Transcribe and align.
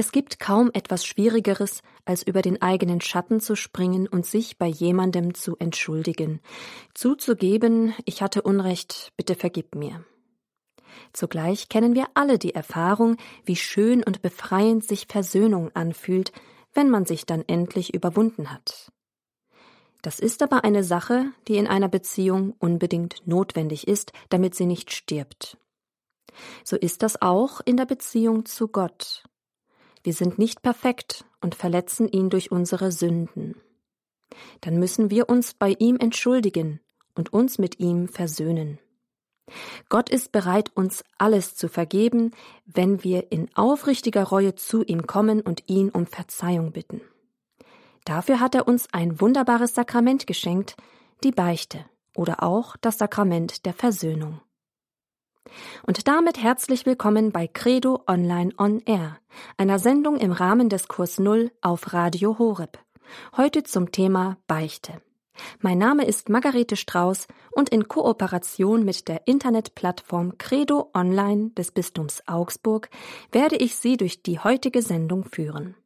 Es 0.00 0.12
gibt 0.12 0.38
kaum 0.38 0.70
etwas 0.74 1.04
Schwierigeres, 1.04 1.82
als 2.04 2.22
über 2.22 2.40
den 2.40 2.62
eigenen 2.62 3.00
Schatten 3.00 3.40
zu 3.40 3.56
springen 3.56 4.06
und 4.06 4.26
sich 4.26 4.56
bei 4.56 4.68
jemandem 4.68 5.34
zu 5.34 5.56
entschuldigen, 5.56 6.40
zuzugeben, 6.94 7.94
ich 8.04 8.22
hatte 8.22 8.42
Unrecht, 8.42 9.12
bitte 9.16 9.34
vergib 9.34 9.74
mir. 9.74 10.04
Zugleich 11.12 11.68
kennen 11.68 11.96
wir 11.96 12.06
alle 12.14 12.38
die 12.38 12.54
Erfahrung, 12.54 13.16
wie 13.44 13.56
schön 13.56 14.04
und 14.04 14.22
befreiend 14.22 14.84
sich 14.84 15.08
Versöhnung 15.08 15.72
anfühlt, 15.74 16.30
wenn 16.74 16.90
man 16.90 17.04
sich 17.04 17.26
dann 17.26 17.42
endlich 17.48 17.92
überwunden 17.92 18.52
hat. 18.52 18.92
Das 20.02 20.20
ist 20.20 20.44
aber 20.44 20.62
eine 20.62 20.84
Sache, 20.84 21.24
die 21.48 21.56
in 21.56 21.66
einer 21.66 21.88
Beziehung 21.88 22.54
unbedingt 22.60 23.26
notwendig 23.26 23.88
ist, 23.88 24.12
damit 24.28 24.54
sie 24.54 24.66
nicht 24.66 24.92
stirbt. 24.92 25.58
So 26.62 26.76
ist 26.76 27.02
das 27.02 27.20
auch 27.20 27.60
in 27.64 27.76
der 27.76 27.86
Beziehung 27.86 28.44
zu 28.44 28.68
Gott. 28.68 29.24
Wir 30.08 30.14
sind 30.14 30.38
nicht 30.38 30.62
perfekt 30.62 31.26
und 31.42 31.54
verletzen 31.54 32.08
ihn 32.08 32.30
durch 32.30 32.50
unsere 32.50 32.92
Sünden. 32.92 33.60
Dann 34.62 34.78
müssen 34.78 35.10
wir 35.10 35.28
uns 35.28 35.52
bei 35.52 35.76
ihm 35.78 35.98
entschuldigen 36.00 36.80
und 37.14 37.34
uns 37.34 37.58
mit 37.58 37.78
ihm 37.78 38.08
versöhnen. 38.08 38.78
Gott 39.90 40.08
ist 40.08 40.32
bereit, 40.32 40.70
uns 40.74 41.04
alles 41.18 41.56
zu 41.56 41.68
vergeben, 41.68 42.30
wenn 42.64 43.04
wir 43.04 43.30
in 43.32 43.54
aufrichtiger 43.54 44.24
Reue 44.24 44.54
zu 44.54 44.82
ihm 44.82 45.06
kommen 45.06 45.42
und 45.42 45.68
ihn 45.68 45.90
um 45.90 46.06
Verzeihung 46.06 46.72
bitten. 46.72 47.02
Dafür 48.06 48.40
hat 48.40 48.54
er 48.54 48.66
uns 48.66 48.88
ein 48.90 49.20
wunderbares 49.20 49.74
Sakrament 49.74 50.26
geschenkt, 50.26 50.78
die 51.22 51.32
Beichte 51.32 51.84
oder 52.16 52.42
auch 52.42 52.78
das 52.78 52.96
Sakrament 52.96 53.66
der 53.66 53.74
Versöhnung. 53.74 54.40
Und 55.86 56.08
damit 56.08 56.42
herzlich 56.42 56.86
willkommen 56.86 57.32
bei 57.32 57.46
Credo 57.46 58.02
Online 58.06 58.52
On 58.58 58.80
Air, 58.86 59.18
einer 59.56 59.78
Sendung 59.78 60.16
im 60.16 60.32
Rahmen 60.32 60.68
des 60.68 60.88
Kurs 60.88 61.18
Null 61.18 61.50
auf 61.60 61.92
Radio 61.92 62.38
Horeb. 62.38 62.78
Heute 63.36 63.62
zum 63.62 63.92
Thema 63.92 64.36
Beichte. 64.46 65.00
Mein 65.60 65.78
Name 65.78 66.04
ist 66.04 66.28
Margarete 66.28 66.76
Strauß 66.76 67.26
und 67.52 67.68
in 67.68 67.88
Kooperation 67.88 68.84
mit 68.84 69.08
der 69.08 69.26
Internetplattform 69.26 70.36
Credo 70.38 70.90
Online 70.94 71.50
des 71.50 71.70
Bistums 71.70 72.22
Augsburg 72.26 72.90
werde 73.32 73.56
ich 73.56 73.76
Sie 73.76 73.96
durch 73.96 74.22
die 74.22 74.38
heutige 74.38 74.82
Sendung 74.82 75.24
führen. 75.24 75.76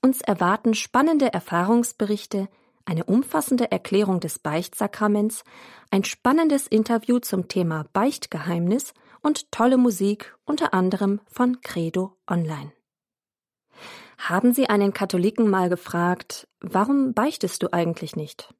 Uns 0.00 0.20
erwarten 0.20 0.74
spannende 0.74 1.32
Erfahrungsberichte, 1.32 2.48
eine 2.88 3.04
umfassende 3.04 3.70
Erklärung 3.70 4.18
des 4.18 4.38
Beichtsakraments, 4.38 5.44
ein 5.90 6.04
spannendes 6.04 6.66
Interview 6.66 7.18
zum 7.18 7.46
Thema 7.46 7.84
Beichtgeheimnis 7.92 8.94
und 9.20 9.52
tolle 9.52 9.76
Musik, 9.76 10.34
unter 10.46 10.72
anderem 10.72 11.20
von 11.26 11.60
Credo 11.60 12.16
Online. 12.26 12.72
Haben 14.16 14.54
Sie 14.54 14.68
einen 14.68 14.94
Katholiken 14.94 15.50
mal 15.50 15.68
gefragt, 15.68 16.48
warum 16.60 17.12
beichtest 17.12 17.62
du 17.62 17.72
eigentlich 17.72 18.16
nicht? 18.16 18.54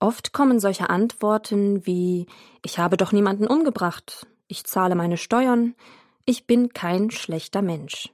Oft 0.00 0.32
kommen 0.32 0.58
solche 0.58 0.90
Antworten 0.90 1.86
wie 1.86 2.26
Ich 2.64 2.80
habe 2.80 2.96
doch 2.96 3.12
niemanden 3.12 3.46
umgebracht, 3.46 4.26
ich 4.48 4.64
zahle 4.64 4.96
meine 4.96 5.16
Steuern, 5.16 5.76
ich 6.24 6.46
bin 6.48 6.72
kein 6.72 7.12
schlechter 7.12 7.62
Mensch. 7.62 8.12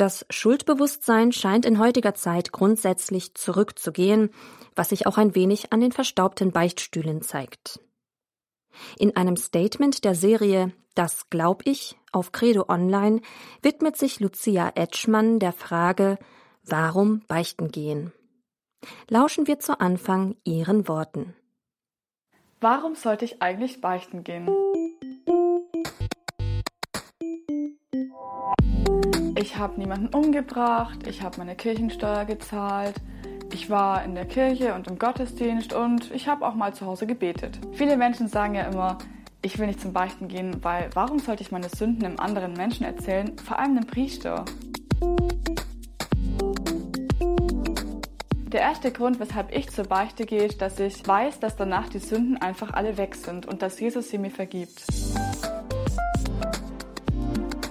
Das 0.00 0.24
Schuldbewusstsein 0.30 1.30
scheint 1.30 1.66
in 1.66 1.78
heutiger 1.78 2.14
Zeit 2.14 2.52
grundsätzlich 2.52 3.34
zurückzugehen, 3.34 4.30
was 4.74 4.88
sich 4.88 5.06
auch 5.06 5.18
ein 5.18 5.34
wenig 5.34 5.74
an 5.74 5.82
den 5.82 5.92
verstaubten 5.92 6.52
Beichtstühlen 6.52 7.20
zeigt. 7.20 7.80
In 8.98 9.14
einem 9.14 9.36
Statement 9.36 10.02
der 10.02 10.14
Serie 10.14 10.72
Das 10.94 11.28
glaub 11.28 11.66
ich 11.66 11.98
auf 12.12 12.32
Credo 12.32 12.64
Online 12.70 13.20
widmet 13.60 13.98
sich 13.98 14.20
Lucia 14.20 14.72
Etschmann 14.74 15.38
der 15.38 15.52
Frage, 15.52 16.16
warum 16.64 17.20
beichten 17.28 17.70
gehen. 17.70 18.10
Lauschen 19.10 19.46
wir 19.48 19.58
zu 19.58 19.80
Anfang 19.80 20.34
ihren 20.44 20.88
Worten. 20.88 21.36
Warum 22.58 22.94
sollte 22.94 23.26
ich 23.26 23.42
eigentlich 23.42 23.82
beichten 23.82 24.24
gehen? 24.24 24.48
Ich 29.40 29.56
habe 29.56 29.80
niemanden 29.80 30.14
umgebracht, 30.14 31.06
ich 31.06 31.22
habe 31.22 31.38
meine 31.38 31.56
Kirchensteuer 31.56 32.26
gezahlt, 32.26 32.94
ich 33.54 33.70
war 33.70 34.04
in 34.04 34.14
der 34.14 34.26
Kirche 34.26 34.74
und 34.74 34.86
im 34.86 34.98
Gottesdienst 34.98 35.72
und 35.72 36.10
ich 36.10 36.28
habe 36.28 36.46
auch 36.46 36.54
mal 36.54 36.74
zu 36.74 36.84
Hause 36.84 37.06
gebetet. 37.06 37.58
Viele 37.72 37.96
Menschen 37.96 38.28
sagen 38.28 38.54
ja 38.54 38.64
immer, 38.64 38.98
ich 39.40 39.58
will 39.58 39.66
nicht 39.66 39.80
zum 39.80 39.94
Beichten 39.94 40.28
gehen, 40.28 40.62
weil 40.62 40.90
warum 40.92 41.20
sollte 41.20 41.42
ich 41.42 41.52
meine 41.52 41.70
Sünden 41.70 42.04
einem 42.04 42.20
anderen 42.20 42.52
Menschen 42.52 42.84
erzählen, 42.84 43.34
vor 43.38 43.58
allem 43.58 43.78
einem 43.78 43.86
Priester? 43.86 44.44
Der 48.52 48.60
erste 48.60 48.92
Grund, 48.92 49.20
weshalb 49.20 49.56
ich 49.56 49.70
zur 49.70 49.84
Beichte 49.86 50.26
gehe, 50.26 50.44
ist, 50.44 50.60
dass 50.60 50.78
ich 50.78 51.06
weiß, 51.06 51.40
dass 51.40 51.56
danach 51.56 51.88
die 51.88 51.98
Sünden 51.98 52.36
einfach 52.36 52.74
alle 52.74 52.98
weg 52.98 53.14
sind 53.14 53.46
und 53.46 53.62
dass 53.62 53.80
Jesus 53.80 54.10
sie 54.10 54.18
mir 54.18 54.30
vergibt. 54.30 54.84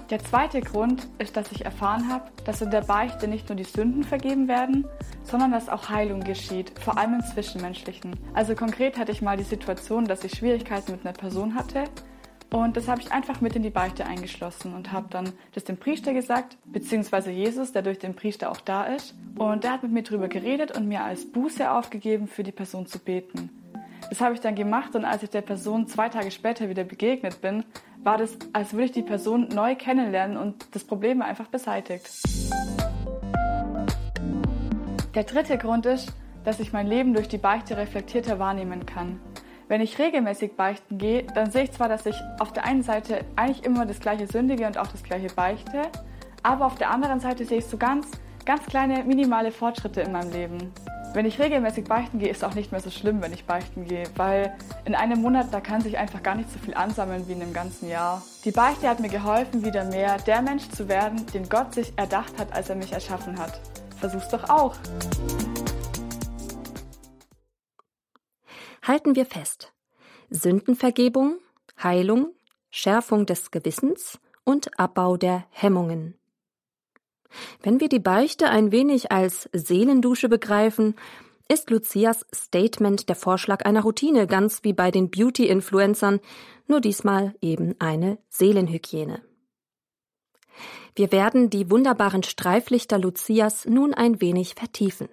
Der 0.09 0.20
zweite 0.20 0.62
Grund 0.62 1.08
ist, 1.20 1.38
dass 1.38 1.52
ich 1.52 1.66
erfahren 1.66 2.09
habe, 2.09 2.31
dass 2.44 2.62
in 2.62 2.72
der 2.72 2.81
Beichte 2.81 3.28
nicht 3.28 3.47
nur 3.47 3.56
die 3.56 3.64
Sünden 3.64 4.03
vergeben 4.03 4.47
werden, 4.47 4.88
sondern 5.24 5.52
dass 5.52 5.70
auch 5.70 5.90
Heilung 5.90 6.22
geschieht, 6.22 6.72
vor 6.80 6.97
allem 6.97 7.16
im 7.16 7.22
Zwischenmenschlichen. 7.22 8.16
Also 8.34 8.56
konkret 8.56 8.98
hatte 8.98 9.12
ich 9.12 9.22
mal 9.22 9.38
die 9.38 9.44
Situation, 9.44 10.06
dass 10.06 10.24
ich 10.24 10.31
Schwierigkeiten 10.31 10.94
mit 10.94 11.06
einer 11.06 11.14
Person 11.14 11.53
hatte 11.53 11.84
und 12.52 12.78
das 12.78 12.88
habe 12.88 13.02
ich 13.02 13.12
einfach 13.12 13.42
mit 13.42 13.56
in 13.56 13.62
die 13.62 13.69
Beichte 13.69 14.06
eingeschlossen 14.06 14.74
und 14.74 14.92
habe 14.92 15.08
dann 15.12 15.31
das 15.53 15.66
dem 15.66 15.78
Priester 15.78 16.14
gesagt, 16.14 16.58
beziehungsweise 16.66 17.30
Jesus, 17.30 17.72
der 17.72 17.84
durch 17.84 18.00
den 18.00 18.16
Priester 18.16 18.50
auch 18.50 18.62
da 18.62 18.86
ist. 18.86 19.14
Und 19.38 19.64
der 19.64 19.74
hat 19.74 19.84
mit 19.84 19.92
mir 19.92 20.03
drüber 20.03 20.28
geredet 20.28 20.75
und 20.75 20.88
mir 20.88 21.03
als 21.03 21.31
Buße 21.31 21.69
aufgegeben, 21.69 22.28
für 22.28 22.42
die 22.42 22.52
Person 22.52 22.88
zu 22.88 22.98
beten. 22.98 23.52
Das 24.09 24.22
habe 24.22 24.34
ich 24.34 24.42
dann 24.42 24.56
gemacht 24.56 24.96
und 24.96 25.06
als 25.06 25.22
ich 25.22 25.30
der 25.30 25.42
Person 25.42 25.88
zwei 25.88 26.09
Tage 26.09 26.31
später 26.31 26.69
wieder 26.69 26.84
begegnet 26.84 27.42
bin, 27.42 27.64
war 28.04 28.18
das, 28.18 28.38
als 28.54 28.74
würde 28.74 28.86
ich 28.86 28.92
die 28.92 29.02
Person 29.02 29.50
neu 29.50 29.76
kennenlernen 29.76 30.38
und 30.38 30.74
das 30.74 30.84
Problem 30.84 31.22
einfach 31.22 31.48
beseitigt. 31.48 32.10
Der 35.16 35.24
dritte 35.24 35.58
Grund 35.58 35.86
ist, 35.86 36.14
dass 36.46 36.60
ich 36.60 36.72
mein 36.72 36.88
Leben 36.88 37.14
durch 37.14 37.28
die 37.28 37.38
Beichte 37.38 37.76
reflektierter 37.78 38.40
wahrnehmen 38.40 38.86
kann. 38.86 39.20
Wenn 39.68 39.82
ich 39.82 40.00
regelmäßig 40.00 40.56
beichten 40.56 40.98
gehe, 40.98 41.24
dann 41.36 41.52
sehe 41.52 41.64
ich 41.64 41.72
zwar, 41.72 41.90
dass 41.90 42.06
ich 42.06 42.16
auf 42.40 42.54
der 42.54 42.66
einen 42.66 42.82
Seite 42.82 43.26
eigentlich 43.36 43.64
immer 43.66 43.86
das 43.86 44.00
gleiche 44.00 44.28
sündige 44.28 44.66
und 44.66 44.78
auch 44.78 44.88
das 44.88 45.04
gleiche 45.04 45.34
beichte, 45.34 45.84
aber 46.42 46.66
auf 46.66 46.76
der 46.76 46.90
anderen 46.90 47.20
Seite 47.20 47.46
sehe 47.46 47.60
ich 47.60 47.66
so 47.66 47.78
ganz, 47.78 48.08
ganz 48.46 48.66
kleine, 48.66 49.04
minimale 49.04 49.52
Fortschritte 49.52 50.02
in 50.02 50.12
meinem 50.12 50.31
Leben. 50.31 50.74
Wenn 51.12 51.25
ich 51.25 51.40
regelmäßig 51.40 51.86
beichten 51.86 52.20
gehe, 52.20 52.30
ist 52.30 52.38
es 52.38 52.44
auch 52.44 52.53
nicht 52.53 52.72
mehr 52.72 52.81
so 52.81 52.92
schlimm, 52.92 53.20
wenn 53.22 53.34
ich 53.34 53.46
beichten 53.46 53.86
gehe, 53.86 54.03
weil 54.16 54.56
in 54.86 54.94
einem 54.94 55.22
Monat, 55.22 55.47
da 55.52 55.59
kann 55.59 55.81
sich 55.81 55.97
einfach 55.97 56.22
gar 56.22 56.36
nicht 56.36 56.52
so 56.52 56.59
viel 56.59 56.75
ansammeln 56.75 57.28
wie 57.28 57.31
in 57.31 57.42
einem 57.42 57.53
ganzen 57.53 57.90
Jahr. 57.90 58.22
Die 58.46 58.52
Beichte 58.52 58.88
hat 58.88 59.00
mir 59.00 59.09
geholfen, 59.09 59.66
wieder 59.66 59.86
mehr 59.86 60.18
der 60.19 60.44
Mensch 60.44 60.69
zu 60.69 60.88
werden, 60.88 61.25
den 61.34 61.50
Gott 61.50 61.74
sich 61.74 61.94
erdacht 61.96 62.38
hat, 62.38 62.53
als 62.53 62.69
er 62.69 62.75
mich 62.75 62.92
erschaffen 62.92 63.40
hat. 63.40 63.59
Versuch's 64.00 64.30
doch 64.30 64.50
auch. 64.52 64.75
Halten 68.84 69.16
wir 69.16 69.25
fest. 69.25 69.74
Sündenvergebung, 70.30 71.40
Heilung, 71.81 72.34
Schärfung 72.69 73.25
des 73.25 73.50
Gewissens 73.50 74.19
und 74.44 74.80
Abbau 74.80 75.18
der 75.18 75.48
Hemmungen. 75.50 76.19
Wenn 77.62 77.79
wir 77.79 77.90
die 77.90 78.00
Beichte 78.00 78.50
ein 78.50 78.72
wenig 78.72 79.12
als 79.12 79.50
Seelendusche 79.53 80.29
begreifen, 80.29 80.95
ist 81.47 81.69
Lucias 81.72 82.25
Statement 82.34 83.09
der 83.09 83.16
Vorschlag 83.16 83.66
einer 83.66 83.81
Routine, 83.81 84.28
ganz 84.28 84.63
wie 84.63 84.73
bei 84.73 84.91
den 84.91 85.09
Beauty-Influencern, 85.09 86.19
nur 86.68 86.79
diesmal 86.79 87.34
eben 87.41 87.75
eine 87.79 88.19
Seelenhygiene. 88.29 89.22
Wir 90.95 91.12
werden 91.12 91.50
die 91.50 91.71
wunderbaren 91.71 92.24
Streiflichter 92.24 93.00
Lucias 93.00 93.65
nun 93.65 93.94
ein 93.94 94.21
wenig 94.21 94.56
vertiefen. 94.56 95.09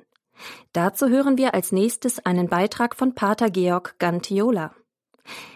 Dazu 0.73 1.09
hören 1.09 1.39
wir 1.39 1.55
als 1.55 1.73
nächstes 1.73 2.25
einen 2.25 2.49
Beitrag 2.49 2.95
von 2.95 3.15
Pater 3.15 3.51
Georg 3.51 3.99
Gantiola. 3.99 4.75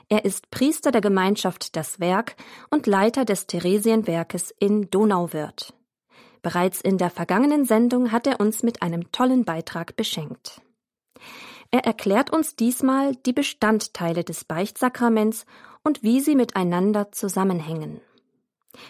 Er 0.08 0.25
ist 0.25 0.50
Priester 0.50 0.90
der 0.90 1.00
Gemeinschaft 1.00 1.76
Das 1.76 2.00
Werk 2.00 2.37
und 2.70 2.87
Leiter 2.87 3.25
des 3.25 3.46
Theresienwerkes 3.46 4.55
in 4.58 4.90
Donauwörth. 4.90 5.75
Bereits 6.42 6.81
in 6.81 6.98
der 6.98 7.10
vergangenen 7.10 7.64
Sendung 7.64 8.12
hat 8.12 8.26
er 8.26 8.40
uns 8.40 8.62
mit 8.62 8.82
einem 8.82 9.12
tollen 9.12 9.44
Beitrag 9.44 9.96
beschenkt. 9.96 10.60
Er 11.70 11.84
erklärt 11.84 12.31
uns 12.31 12.56
diesmal 12.56 13.14
die 13.14 13.32
Bestandteile 13.32 14.25
des 14.25 14.44
Beichtsakraments 14.44 15.46
und 15.84 16.02
wie 16.02 16.20
sie 16.20 16.34
miteinander 16.34 17.12
zusammenhängen. 17.12 18.00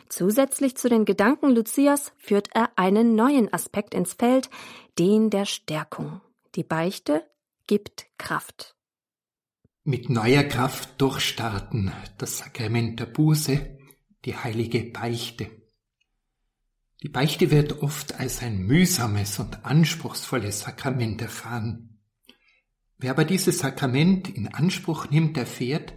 Zusätzlich 0.09 0.77
zu 0.77 0.89
den 0.89 1.05
Gedanken 1.05 1.51
Lucias 1.51 2.13
führt 2.19 2.49
er 2.55 2.71
einen 2.77 3.15
neuen 3.15 3.53
Aspekt 3.53 3.95
ins 3.95 4.15
Feld, 4.15 4.51
den 4.99 5.31
der 5.31 5.47
Stärkung. 5.47 6.21
Die 6.55 6.65
Beichte 6.65 7.25
gibt 7.67 8.07
Kraft. 8.19 8.75
Mit 9.85 10.11
neuer 10.11 10.45
Kraft 10.45 11.01
durchstarten 11.01 11.93
das 12.19 12.39
Sakrament 12.39 13.01
der 13.01 13.07
Buße, 13.07 13.79
die 14.25 14.37
heilige 14.37 14.85
Beichte. 14.85 15.60
Die 17.03 17.09
Beichte 17.09 17.51
wird 17.51 17.83
oft 17.83 18.17
als 18.17 18.43
ein 18.43 18.67
mühsames 18.67 19.39
und 19.39 19.65
anspruchsvolles 19.65 20.61
Sakrament 20.61 21.23
erfahren. 21.23 21.99
Wer 22.99 23.13
aber 23.13 23.25
dieses 23.25 23.61
Sakrament 23.61 24.29
in 24.29 24.49
Anspruch 24.49 25.09
nimmt, 25.09 25.39
erfährt, 25.39 25.95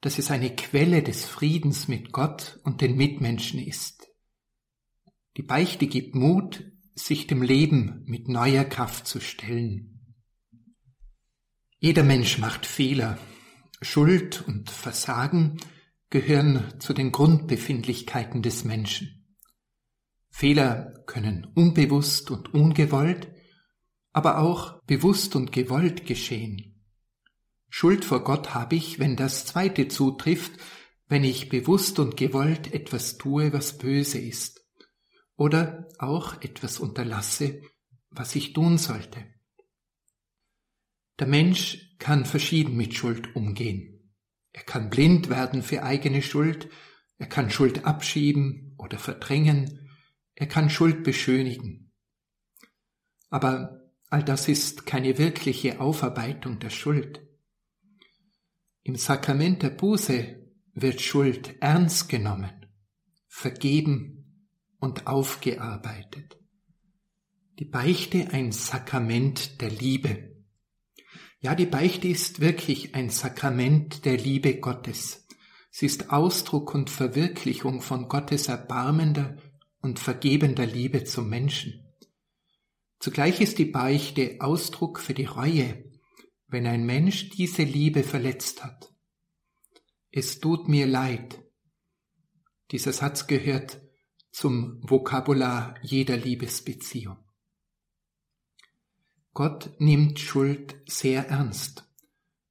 dass 0.00 0.18
es 0.18 0.32
eine 0.32 0.54
Quelle 0.54 1.02
des 1.04 1.24
Friedens 1.24 1.86
mit 1.86 2.12
Gott 2.12 2.58
und 2.64 2.80
den 2.80 2.96
Mitmenschen 2.96 3.60
ist. 3.60 4.08
Die 5.36 5.42
Beichte 5.42 5.86
gibt 5.86 6.16
Mut, 6.16 6.64
sich 6.96 7.28
dem 7.28 7.42
Leben 7.42 8.02
mit 8.06 8.26
neuer 8.26 8.64
Kraft 8.64 9.06
zu 9.06 9.20
stellen. 9.20 10.16
Jeder 11.78 12.02
Mensch 12.02 12.38
macht 12.38 12.66
Fehler. 12.66 13.18
Schuld 13.80 14.42
und 14.48 14.70
Versagen 14.70 15.58
gehören 16.10 16.80
zu 16.80 16.92
den 16.92 17.12
Grundbefindlichkeiten 17.12 18.42
des 18.42 18.64
Menschen. 18.64 19.17
Fehler 20.38 21.02
können 21.06 21.48
unbewusst 21.56 22.30
und 22.30 22.54
ungewollt, 22.54 23.26
aber 24.12 24.38
auch 24.38 24.80
bewusst 24.84 25.34
und 25.34 25.50
gewollt 25.50 26.06
geschehen. 26.06 26.80
Schuld 27.68 28.04
vor 28.04 28.22
Gott 28.22 28.54
habe 28.54 28.76
ich, 28.76 29.00
wenn 29.00 29.16
das 29.16 29.46
zweite 29.46 29.88
zutrifft, 29.88 30.52
wenn 31.08 31.24
ich 31.24 31.48
bewusst 31.48 31.98
und 31.98 32.16
gewollt 32.16 32.72
etwas 32.72 33.18
tue, 33.18 33.52
was 33.52 33.78
böse 33.78 34.20
ist, 34.20 34.64
oder 35.34 35.88
auch 35.98 36.40
etwas 36.40 36.78
unterlasse, 36.78 37.60
was 38.10 38.36
ich 38.36 38.52
tun 38.52 38.78
sollte. 38.78 39.26
Der 41.18 41.26
Mensch 41.26 41.96
kann 41.98 42.24
verschieden 42.24 42.76
mit 42.76 42.94
Schuld 42.94 43.34
umgehen. 43.34 44.14
Er 44.52 44.62
kann 44.62 44.88
blind 44.88 45.30
werden 45.30 45.64
für 45.64 45.82
eigene 45.82 46.22
Schuld, 46.22 46.68
er 47.16 47.26
kann 47.26 47.50
Schuld 47.50 47.84
abschieben 47.84 48.76
oder 48.78 49.00
verdrängen, 49.00 49.84
er 50.38 50.46
kann 50.46 50.70
Schuld 50.70 51.02
beschönigen. 51.02 51.90
Aber 53.28 53.90
all 54.08 54.22
das 54.22 54.46
ist 54.46 54.86
keine 54.86 55.18
wirkliche 55.18 55.80
Aufarbeitung 55.80 56.60
der 56.60 56.70
Schuld. 56.70 57.26
Im 58.84 58.94
Sakrament 58.94 59.64
der 59.64 59.70
Buße 59.70 60.36
wird 60.74 61.00
Schuld 61.00 61.56
ernst 61.60 62.08
genommen, 62.08 62.52
vergeben 63.26 64.46
und 64.78 65.08
aufgearbeitet. 65.08 66.38
Die 67.58 67.64
Beichte 67.64 68.28
ein 68.30 68.52
Sakrament 68.52 69.60
der 69.60 69.70
Liebe. 69.70 70.36
Ja, 71.40 71.56
die 71.56 71.66
Beichte 71.66 72.06
ist 72.06 72.38
wirklich 72.38 72.94
ein 72.94 73.10
Sakrament 73.10 74.04
der 74.04 74.16
Liebe 74.16 74.60
Gottes. 74.60 75.26
Sie 75.72 75.86
ist 75.86 76.10
Ausdruck 76.10 76.76
und 76.76 76.90
Verwirklichung 76.90 77.80
von 77.80 78.06
Gottes 78.06 78.46
erbarmender 78.46 79.36
und 79.80 79.98
vergebender 79.98 80.66
Liebe 80.66 81.04
zum 81.04 81.28
Menschen. 81.28 81.84
Zugleich 82.98 83.40
ist 83.40 83.58
die 83.58 83.64
Beichte 83.64 84.36
Ausdruck 84.40 84.98
für 84.98 85.14
die 85.14 85.24
Reue, 85.24 85.84
wenn 86.48 86.66
ein 86.66 86.84
Mensch 86.84 87.30
diese 87.30 87.62
Liebe 87.62 88.02
verletzt 88.02 88.64
hat. 88.64 88.92
Es 90.10 90.40
tut 90.40 90.68
mir 90.68 90.86
leid. 90.86 91.44
Dieser 92.70 92.92
Satz 92.92 93.26
gehört 93.26 93.80
zum 94.32 94.80
Vokabular 94.82 95.76
jeder 95.82 96.16
Liebesbeziehung. 96.16 97.18
Gott 99.32 99.70
nimmt 99.78 100.18
Schuld 100.18 100.80
sehr 100.86 101.28
ernst. 101.28 101.88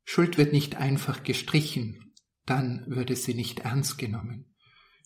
Schuld 0.05 0.37
wird 0.37 0.53
nicht 0.53 0.75
einfach 0.75 1.23
gestrichen, 1.23 2.13
dann 2.45 2.85
würde 2.87 3.15
sie 3.15 3.33
nicht 3.33 3.59
ernst 3.59 3.97
genommen. 3.97 4.55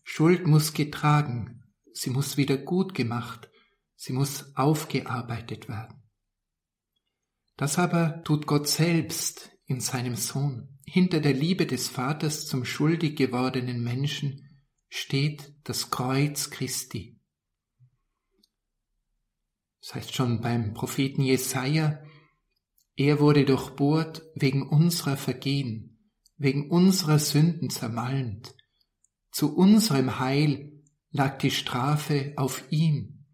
Schuld 0.03 0.45
muss 0.45 0.73
getragen, 0.73 1.60
sie 1.93 2.09
muss 2.09 2.37
wieder 2.37 2.57
gut 2.57 2.93
gemacht, 2.93 3.49
sie 3.95 4.13
muss 4.13 4.55
aufgearbeitet 4.55 5.69
werden. 5.69 6.01
Das 7.57 7.77
aber 7.77 8.23
tut 8.23 8.47
Gott 8.47 8.67
selbst 8.67 9.51
in 9.65 9.79
seinem 9.79 10.15
Sohn. 10.15 10.79
Hinter 10.85 11.19
der 11.19 11.33
Liebe 11.33 11.65
des 11.65 11.87
Vaters 11.87 12.47
zum 12.47 12.65
schuldig 12.65 13.15
gewordenen 13.15 13.83
Menschen 13.83 14.59
steht 14.89 15.53
das 15.63 15.91
Kreuz 15.91 16.49
Christi. 16.49 17.19
Das 19.81 19.95
heißt 19.95 20.13
schon 20.13 20.41
beim 20.41 20.73
Propheten 20.73 21.21
Jesaja, 21.21 22.03
er 22.95 23.19
wurde 23.19 23.45
durchbohrt 23.45 24.23
wegen 24.35 24.67
unserer 24.67 25.17
Vergehen, 25.17 26.11
wegen 26.37 26.69
unserer 26.69 27.19
Sünden 27.19 27.69
zermalmt. 27.69 28.55
Zu 29.31 29.55
unserem 29.55 30.19
Heil 30.19 30.70
lag 31.11 31.37
die 31.39 31.51
Strafe 31.51 32.33
auf 32.37 32.63
ihm, 32.71 33.25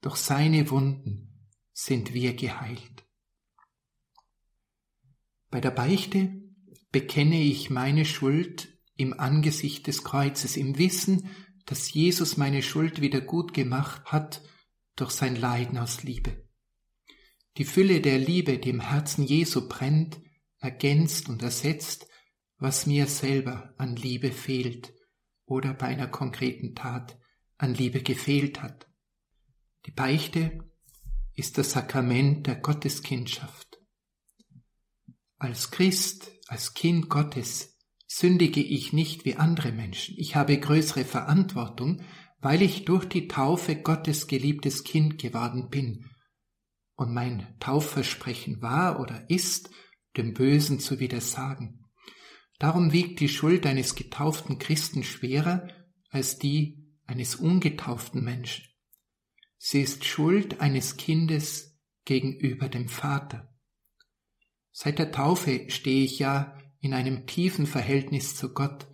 durch 0.00 0.16
seine 0.16 0.70
Wunden 0.70 1.48
sind 1.72 2.14
wir 2.14 2.34
geheilt. 2.34 3.04
Bei 5.50 5.60
der 5.60 5.70
Beichte 5.70 6.42
bekenne 6.90 7.42
ich 7.42 7.70
meine 7.70 8.04
Schuld 8.04 8.78
im 8.96 9.18
Angesicht 9.18 9.86
des 9.86 10.04
Kreuzes, 10.04 10.56
im 10.56 10.78
Wissen, 10.78 11.28
dass 11.66 11.92
Jesus 11.92 12.36
meine 12.36 12.62
Schuld 12.62 13.00
wieder 13.00 13.20
gut 13.20 13.52
gemacht 13.54 14.04
hat 14.06 14.42
durch 14.96 15.10
sein 15.10 15.36
Leiden 15.36 15.78
aus 15.78 16.02
Liebe. 16.02 16.48
Die 17.56 17.64
Fülle 17.64 18.00
der 18.00 18.18
Liebe, 18.18 18.58
die 18.58 18.70
im 18.70 18.80
Herzen 18.80 19.24
Jesu 19.24 19.68
brennt, 19.68 20.20
ergänzt 20.58 21.28
und 21.28 21.42
ersetzt, 21.42 22.06
was 22.58 22.86
mir 22.86 23.06
selber 23.06 23.74
an 23.76 23.96
Liebe 23.96 24.32
fehlt 24.32 24.92
oder 25.50 25.74
bei 25.74 25.86
einer 25.86 26.06
konkreten 26.06 26.74
Tat 26.74 27.18
an 27.58 27.74
Liebe 27.74 28.02
gefehlt 28.02 28.62
hat. 28.62 28.88
Die 29.86 29.90
Beichte 29.90 30.64
ist 31.34 31.58
das 31.58 31.72
Sakrament 31.72 32.46
der 32.46 32.54
Gotteskindschaft. 32.54 33.80
Als 35.38 35.70
Christ, 35.70 36.32
als 36.46 36.74
Kind 36.74 37.08
Gottes, 37.08 37.78
sündige 38.06 38.60
ich 38.60 38.92
nicht 38.92 39.24
wie 39.24 39.36
andere 39.36 39.72
Menschen. 39.72 40.14
Ich 40.18 40.36
habe 40.36 40.58
größere 40.58 41.04
Verantwortung, 41.04 42.02
weil 42.40 42.62
ich 42.62 42.84
durch 42.84 43.06
die 43.06 43.26
Taufe 43.26 43.76
Gottes 43.76 44.26
geliebtes 44.26 44.84
Kind 44.84 45.18
geworden 45.18 45.68
bin. 45.68 46.06
Und 46.94 47.12
mein 47.12 47.56
Taufversprechen 47.58 48.62
war 48.62 49.00
oder 49.00 49.28
ist, 49.28 49.70
dem 50.16 50.34
Bösen 50.34 50.78
zu 50.78 51.00
widersagen. 51.00 51.79
Darum 52.60 52.92
wiegt 52.92 53.20
die 53.20 53.28
Schuld 53.30 53.64
eines 53.64 53.94
getauften 53.94 54.58
Christen 54.58 55.02
schwerer 55.02 55.66
als 56.10 56.38
die 56.38 56.86
eines 57.06 57.36
ungetauften 57.36 58.22
Menschen. 58.22 58.66
Sie 59.56 59.80
ist 59.80 60.04
Schuld 60.04 60.60
eines 60.60 60.98
Kindes 60.98 61.80
gegenüber 62.04 62.68
dem 62.68 62.88
Vater. 62.88 63.50
Seit 64.72 64.98
der 64.98 65.10
Taufe 65.10 65.70
stehe 65.70 66.04
ich 66.04 66.18
ja 66.18 66.58
in 66.80 66.92
einem 66.92 67.26
tiefen 67.26 67.66
Verhältnis 67.66 68.36
zu 68.36 68.52
Gott, 68.52 68.86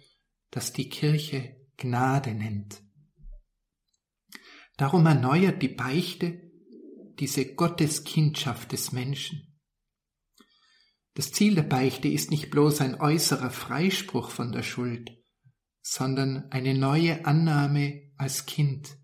das 0.51 0.73
die 0.73 0.89
Kirche 0.89 1.57
Gnade 1.77 2.35
nennt. 2.35 2.83
Darum 4.77 5.07
erneuert 5.07 5.61
die 5.61 5.69
Beichte 5.69 6.41
diese 7.19 7.55
Gotteskindschaft 7.55 8.71
des 8.71 8.93
Menschen. 8.93 9.46
Das 11.17 11.33
Ziel 11.33 11.55
der 11.55 11.63
Beichte 11.63 12.09
ist 12.09 12.31
nicht 12.31 12.51
bloß 12.51 12.83
ein 12.83 13.01
äußerer 13.01 13.49
Freispruch 13.49 14.29
von 14.29 14.53
der 14.53 14.63
Schuld, 14.63 15.17
sondern 15.81 16.53
eine 16.53 16.75
neue 16.75 17.25
Annahme 17.25 18.13
als 18.19 18.45
Kind, 18.45 18.99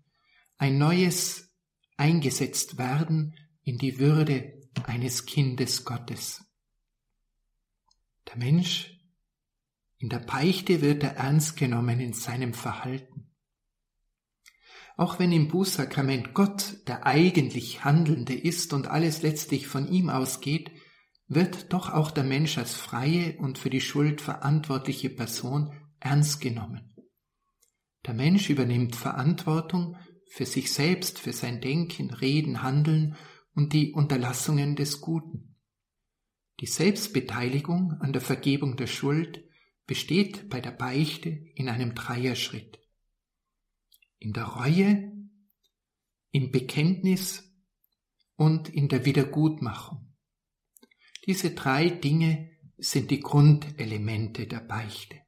ein 0.57 0.77
neues 0.77 1.51
eingesetzt 1.97 2.77
werden 2.77 3.35
in 3.63 3.79
die 3.79 3.97
Würde 3.97 4.61
eines 4.83 5.25
Kindes 5.25 5.85
Gottes. 5.85 6.45
Der 8.27 8.37
Mensch 8.37 8.95
in 9.97 10.09
der 10.09 10.19
Beichte 10.19 10.83
wird 10.83 11.01
er 11.01 11.15
ernst 11.15 11.57
genommen 11.57 11.99
in 11.99 12.13
seinem 12.13 12.53
Verhalten. 12.53 13.31
Auch 14.97 15.17
wenn 15.17 15.31
im 15.31 15.47
Bußsakrament 15.47 16.35
Gott 16.35 16.75
der 16.85 17.07
eigentlich 17.07 17.83
Handelnde 17.83 18.35
ist 18.35 18.71
und 18.71 18.85
alles 18.85 19.23
letztlich 19.23 19.65
von 19.65 19.91
ihm 19.91 20.11
ausgeht, 20.11 20.69
wird 21.35 21.73
doch 21.73 21.89
auch 21.89 22.11
der 22.11 22.23
Mensch 22.23 22.57
als 22.57 22.73
freie 22.73 23.37
und 23.37 23.57
für 23.57 23.69
die 23.69 23.81
Schuld 23.81 24.21
verantwortliche 24.21 25.09
Person 25.09 25.73
ernst 25.99 26.41
genommen. 26.41 26.93
Der 28.05 28.13
Mensch 28.13 28.49
übernimmt 28.49 28.95
Verantwortung 28.95 29.97
für 30.29 30.45
sich 30.45 30.73
selbst, 30.73 31.19
für 31.19 31.33
sein 31.33 31.61
Denken, 31.61 32.11
Reden, 32.11 32.63
Handeln 32.63 33.15
und 33.53 33.73
die 33.73 33.93
Unterlassungen 33.93 34.75
des 34.75 34.99
Guten. 34.99 35.55
Die 36.59 36.65
Selbstbeteiligung 36.65 37.93
an 37.99 38.13
der 38.13 38.21
Vergebung 38.21 38.75
der 38.77 38.87
Schuld 38.87 39.43
besteht 39.85 40.49
bei 40.49 40.59
der 40.61 40.71
Beichte 40.71 41.29
in 41.29 41.69
einem 41.69 41.93
Dreierschritt. 41.95 42.79
In 44.19 44.33
der 44.33 44.45
Reue, 44.45 45.11
im 46.31 46.51
Bekenntnis 46.51 47.53
und 48.35 48.69
in 48.69 48.87
der 48.87 49.05
Wiedergutmachung. 49.05 50.12
Diese 51.25 51.51
drei 51.51 51.89
Dinge 51.89 52.51
sind 52.77 53.09
die 53.09 53.21
Grundelemente 53.21 54.45
der 54.45 54.59
Beichte. 54.59 55.21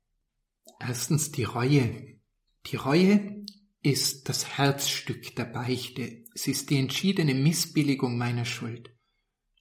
Erstens 0.79 1.31
die 1.31 1.45
Reue. 1.45 2.19
Die 2.65 2.75
Reue 2.75 3.45
ist 3.81 4.27
das 4.27 4.57
Herzstück 4.57 5.35
der 5.35 5.45
Beichte. 5.45 6.25
Es 6.33 6.47
ist 6.47 6.69
die 6.69 6.79
entschiedene 6.79 7.33
Missbilligung 7.33 8.17
meiner 8.17 8.43
Schuld. 8.43 8.93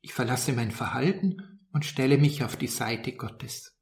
Ich 0.01 0.13
verlasse 0.13 0.53
mein 0.53 0.73
Verhalten 0.73 1.61
und 1.73 1.85
stelle 1.85 2.19
mich 2.19 2.43
auf 2.43 2.57
die 2.57 2.67
Seite 2.67 3.13
Gottes. 3.13 3.77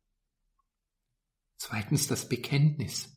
Zweitens 1.57 2.07
das 2.07 2.29
Bekenntnis. 2.29 3.17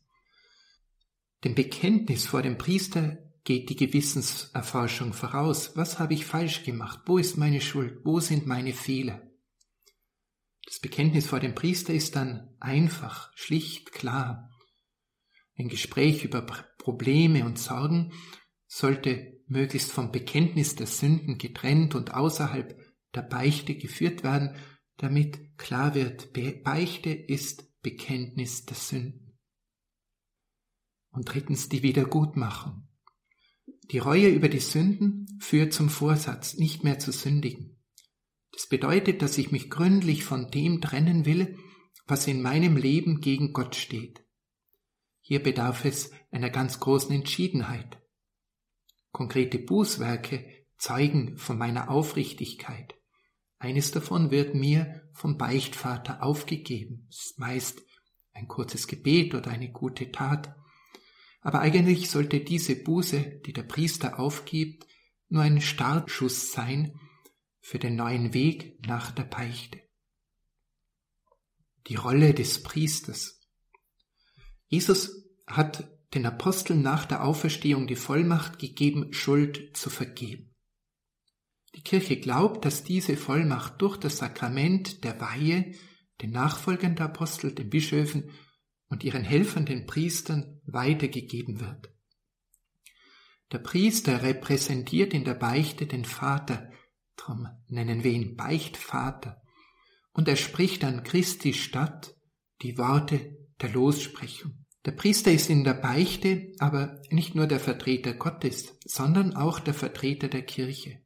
Dem 1.44 1.54
Bekenntnis 1.54 2.26
vor 2.26 2.42
dem 2.42 2.56
Priester 2.56 3.18
geht 3.44 3.70
die 3.70 3.76
Gewissenserforschung 3.76 5.12
voraus. 5.12 5.76
Was 5.76 5.98
habe 5.98 6.14
ich 6.14 6.24
falsch 6.24 6.64
gemacht? 6.64 7.00
Wo 7.06 7.18
ist 7.18 7.36
meine 7.36 7.60
Schuld? 7.60 8.00
Wo 8.04 8.20
sind 8.20 8.46
meine 8.46 8.72
Fehler? 8.72 9.25
Das 10.66 10.80
Bekenntnis 10.80 11.28
vor 11.28 11.40
dem 11.40 11.54
Priester 11.54 11.94
ist 11.94 12.16
dann 12.16 12.54
einfach, 12.58 13.30
schlicht, 13.36 13.92
klar. 13.92 14.50
Ein 15.56 15.68
Gespräch 15.68 16.24
über 16.24 16.42
Probleme 16.42 17.44
und 17.44 17.58
Sorgen 17.58 18.12
sollte 18.66 19.40
möglichst 19.46 19.92
vom 19.92 20.10
Bekenntnis 20.10 20.74
der 20.74 20.88
Sünden 20.88 21.38
getrennt 21.38 21.94
und 21.94 22.14
außerhalb 22.14 22.76
der 23.14 23.22
Beichte 23.22 23.76
geführt 23.76 24.24
werden, 24.24 24.56
damit 24.96 25.56
klar 25.56 25.94
wird, 25.94 26.32
Beichte 26.64 27.10
ist 27.10 27.80
Bekenntnis 27.80 28.64
der 28.66 28.76
Sünden. 28.76 29.38
Und 31.10 31.32
drittens 31.32 31.68
die 31.68 31.82
Wiedergutmachung. 31.82 32.88
Die 33.90 33.98
Reue 33.98 34.28
über 34.28 34.48
die 34.48 34.58
Sünden 34.58 35.38
führt 35.40 35.72
zum 35.72 35.88
Vorsatz, 35.88 36.54
nicht 36.54 36.82
mehr 36.82 36.98
zu 36.98 37.12
sündigen. 37.12 37.75
Das 38.56 38.66
bedeutet, 38.66 39.20
dass 39.20 39.36
ich 39.36 39.52
mich 39.52 39.68
gründlich 39.68 40.24
von 40.24 40.50
dem 40.50 40.80
trennen 40.80 41.26
will, 41.26 41.58
was 42.06 42.26
in 42.26 42.40
meinem 42.40 42.78
Leben 42.78 43.20
gegen 43.20 43.52
Gott 43.52 43.74
steht. 43.74 44.24
Hier 45.20 45.42
bedarf 45.42 45.84
es 45.84 46.10
einer 46.30 46.48
ganz 46.48 46.80
großen 46.80 47.14
Entschiedenheit. 47.14 47.98
Konkrete 49.12 49.58
Bußwerke 49.58 50.42
zeugen 50.78 51.36
von 51.36 51.58
meiner 51.58 51.90
Aufrichtigkeit. 51.90 52.94
Eines 53.58 53.90
davon 53.90 54.30
wird 54.30 54.54
mir 54.54 55.02
vom 55.12 55.36
Beichtvater 55.36 56.22
aufgegeben. 56.22 57.10
Meist 57.36 57.82
ein 58.32 58.48
kurzes 58.48 58.86
Gebet 58.86 59.34
oder 59.34 59.50
eine 59.50 59.70
gute 59.70 60.10
Tat. 60.12 60.56
Aber 61.42 61.60
eigentlich 61.60 62.08
sollte 62.08 62.40
diese 62.40 62.74
Buße, 62.74 63.42
die 63.44 63.52
der 63.52 63.64
Priester 63.64 64.18
aufgibt, 64.18 64.86
nur 65.28 65.42
ein 65.42 65.60
Startschuss 65.60 66.52
sein 66.52 66.98
für 67.66 67.80
den 67.80 67.96
neuen 67.96 68.32
Weg 68.32 68.86
nach 68.86 69.10
der 69.10 69.24
Beichte. 69.24 69.80
Die 71.88 71.96
Rolle 71.96 72.32
des 72.32 72.62
Priesters. 72.62 73.40
Jesus 74.68 75.26
hat 75.48 75.90
den 76.14 76.26
Aposteln 76.26 76.80
nach 76.80 77.06
der 77.06 77.24
Auferstehung 77.24 77.88
die 77.88 77.96
Vollmacht 77.96 78.60
gegeben, 78.60 79.12
Schuld 79.12 79.76
zu 79.76 79.90
vergeben. 79.90 80.54
Die 81.74 81.82
Kirche 81.82 82.20
glaubt, 82.20 82.64
dass 82.64 82.84
diese 82.84 83.16
Vollmacht 83.16 83.82
durch 83.82 83.96
das 83.96 84.18
Sakrament 84.18 85.02
der 85.02 85.20
Weihe 85.20 85.72
den 86.22 86.30
Nachfolgern 86.30 86.94
der 86.94 87.06
Apostel, 87.06 87.52
den 87.52 87.68
Bischöfen 87.68 88.30
und 88.86 89.02
ihren 89.02 89.24
Helfern, 89.24 89.66
den 89.66 89.86
Priestern, 89.86 90.60
weitergegeben 90.66 91.58
wird. 91.58 91.92
Der 93.50 93.58
Priester 93.58 94.22
repräsentiert 94.22 95.12
in 95.12 95.24
der 95.24 95.34
Beichte 95.34 95.86
den 95.86 96.04
Vater, 96.04 96.70
darum 97.16 97.48
nennen 97.68 98.04
wir 98.04 98.12
ihn 98.12 98.36
Beichtvater, 98.36 99.42
und 100.12 100.28
er 100.28 100.36
spricht 100.36 100.84
an 100.84 101.02
Christi 101.02 101.52
statt 101.52 102.14
die 102.62 102.78
Worte 102.78 103.36
der 103.60 103.70
Lossprechung. 103.70 104.64
Der 104.86 104.92
Priester 104.92 105.32
ist 105.32 105.50
in 105.50 105.64
der 105.64 105.74
Beichte 105.74 106.52
aber 106.58 107.02
nicht 107.10 107.34
nur 107.34 107.46
der 107.46 107.60
Vertreter 107.60 108.14
Gottes, 108.14 108.78
sondern 108.84 109.34
auch 109.34 109.58
der 109.58 109.74
Vertreter 109.74 110.28
der 110.28 110.42
Kirche. 110.42 111.00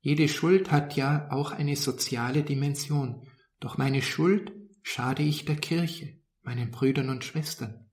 Jede 0.00 0.28
Schuld 0.28 0.70
hat 0.70 0.96
ja 0.96 1.30
auch 1.30 1.50
eine 1.50 1.76
soziale 1.76 2.42
Dimension. 2.42 3.28
Doch 3.60 3.76
meine 3.76 4.02
Schuld 4.02 4.52
schade 4.82 5.22
ich 5.22 5.44
der 5.44 5.56
Kirche 5.56 6.16
meinen 6.46 6.70
Brüdern 6.70 7.10
und 7.10 7.24
Schwestern. 7.24 7.90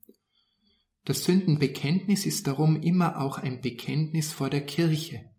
Das 1.05 1.25
Sündenbekenntnis 1.25 2.25
ist 2.25 2.47
darum 2.47 2.81
immer 2.81 3.19
auch 3.19 3.39
ein 3.39 3.59
Bekenntnis 3.61 4.31
vor 4.31 4.49
der 4.49 4.65
Kirche. 4.65 5.32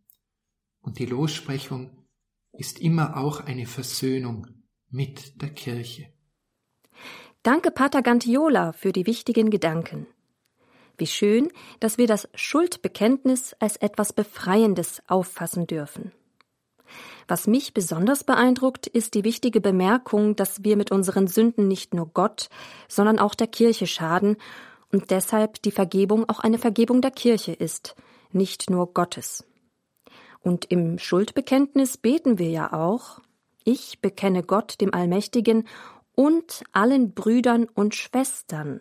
Und 0.85 0.99
die 0.99 1.07
Lossprechung 1.07 2.05
ist 2.53 2.79
immer 2.79 3.17
auch 3.17 3.41
eine 3.41 3.67
Versöhnung 3.67 4.47
mit 4.91 5.43
der 5.43 5.51
Kirche. 5.51 6.13
Danke, 7.43 7.71
Pater 7.71 8.03
Gantiola, 8.03 8.73
für 8.73 8.93
die 8.93 9.07
wichtigen 9.07 9.51
Gedanken. 9.51 10.07
Wie 10.97 11.07
schön, 11.07 11.51
dass 11.81 11.99
wir 11.99 12.07
das 12.07 12.29
Schuldbekenntnis 12.35 13.57
als 13.59 13.77
etwas 13.77 14.13
Befreiendes 14.13 15.03
auffassen 15.09 15.67
dürfen. 15.67 16.13
Was 17.27 17.47
mich 17.47 17.75
besonders 17.75 18.23
beeindruckt, 18.23 18.87
ist 18.87 19.15
die 19.15 19.25
wichtige 19.25 19.61
Bemerkung, 19.61 20.37
dass 20.37 20.63
wir 20.63 20.77
mit 20.77 20.93
unseren 20.93 21.27
Sünden 21.27 21.67
nicht 21.67 21.95
nur 21.95 22.11
Gott, 22.13 22.49
sondern 22.87 23.19
auch 23.19 23.35
der 23.35 23.47
Kirche 23.47 23.87
schaden 23.87 24.37
und 24.93 25.11
deshalb 25.11 25.61
die 25.63 25.73
Vergebung 25.73 26.29
auch 26.29 26.41
eine 26.41 26.59
Vergebung 26.59 27.01
der 27.01 27.11
Kirche 27.11 27.53
ist, 27.53 27.97
nicht 28.31 28.71
nur 28.71 28.93
Gottes. 28.93 29.45
Und 30.45 30.67
im 30.67 30.99
Schuldbekenntnis 30.99 31.97
beten 31.97 32.39
wir 32.39 32.51
ja 32.51 32.73
auch, 32.75 33.21
ich 33.65 34.01
bekenne 34.01 34.43
Gott, 34.43 34.81
dem 34.81 34.93
Allmächtigen, 34.93 35.67
und 36.15 36.63
allen 36.71 37.13
Brüdern 37.13 37.65
und 37.65 37.95
Schwestern, 37.95 38.81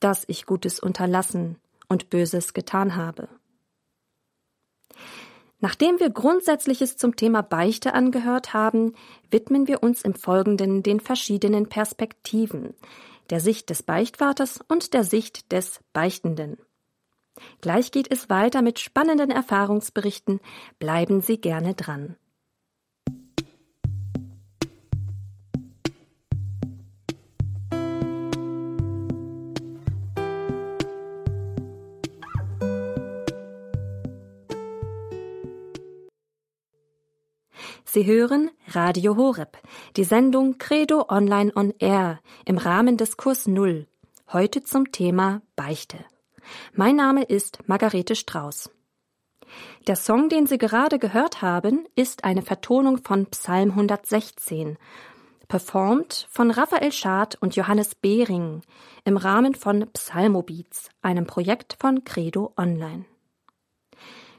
dass 0.00 0.24
ich 0.26 0.46
Gutes 0.46 0.80
unterlassen 0.80 1.56
und 1.88 2.10
Böses 2.10 2.52
getan 2.52 2.96
habe. 2.96 3.28
Nachdem 5.60 6.00
wir 6.00 6.10
Grundsätzliches 6.10 6.96
zum 6.96 7.16
Thema 7.16 7.42
Beichte 7.42 7.92
angehört 7.92 8.54
haben, 8.54 8.94
widmen 9.30 9.68
wir 9.68 9.82
uns 9.82 10.02
im 10.02 10.14
Folgenden 10.14 10.82
den 10.82 11.00
verschiedenen 11.00 11.68
Perspektiven, 11.68 12.74
der 13.30 13.40
Sicht 13.40 13.68
des 13.68 13.82
Beichtvaters 13.82 14.60
und 14.68 14.94
der 14.94 15.04
Sicht 15.04 15.52
des 15.52 15.80
Beichtenden. 15.92 16.58
Gleich 17.60 17.90
geht 17.92 18.10
es 18.10 18.30
weiter 18.30 18.62
mit 18.62 18.78
spannenden 18.78 19.30
Erfahrungsberichten. 19.30 20.40
Bleiben 20.78 21.20
Sie 21.20 21.40
gerne 21.40 21.74
dran. 21.74 22.16
Sie 37.90 38.04
hören 38.04 38.50
Radio 38.68 39.16
Horeb, 39.16 39.56
die 39.96 40.04
Sendung 40.04 40.58
Credo 40.58 41.06
Online 41.08 41.50
on 41.56 41.72
Air 41.78 42.20
im 42.44 42.58
Rahmen 42.58 42.98
des 42.98 43.16
Kurs 43.16 43.46
Null. 43.46 43.86
Heute 44.30 44.62
zum 44.62 44.92
Thema 44.92 45.40
Beichte. 45.56 45.96
Mein 46.74 46.96
Name 46.96 47.24
ist 47.24 47.58
Margarete 47.66 48.16
Strauß. 48.16 48.70
Der 49.86 49.96
Song, 49.96 50.28
den 50.28 50.46
Sie 50.46 50.58
gerade 50.58 50.98
gehört 50.98 51.42
haben, 51.42 51.86
ist 51.94 52.24
eine 52.24 52.42
Vertonung 52.42 52.98
von 52.98 53.26
Psalm 53.26 53.70
116, 53.70 54.76
performt 55.48 56.26
von 56.30 56.50
Raphael 56.50 56.92
Schad 56.92 57.38
und 57.40 57.56
Johannes 57.56 57.94
Behring 57.94 58.62
im 59.04 59.16
Rahmen 59.16 59.54
von 59.54 59.88
Psalmobeats, 59.92 60.90
einem 61.00 61.26
Projekt 61.26 61.76
von 61.80 62.04
Credo 62.04 62.52
Online. 62.56 63.06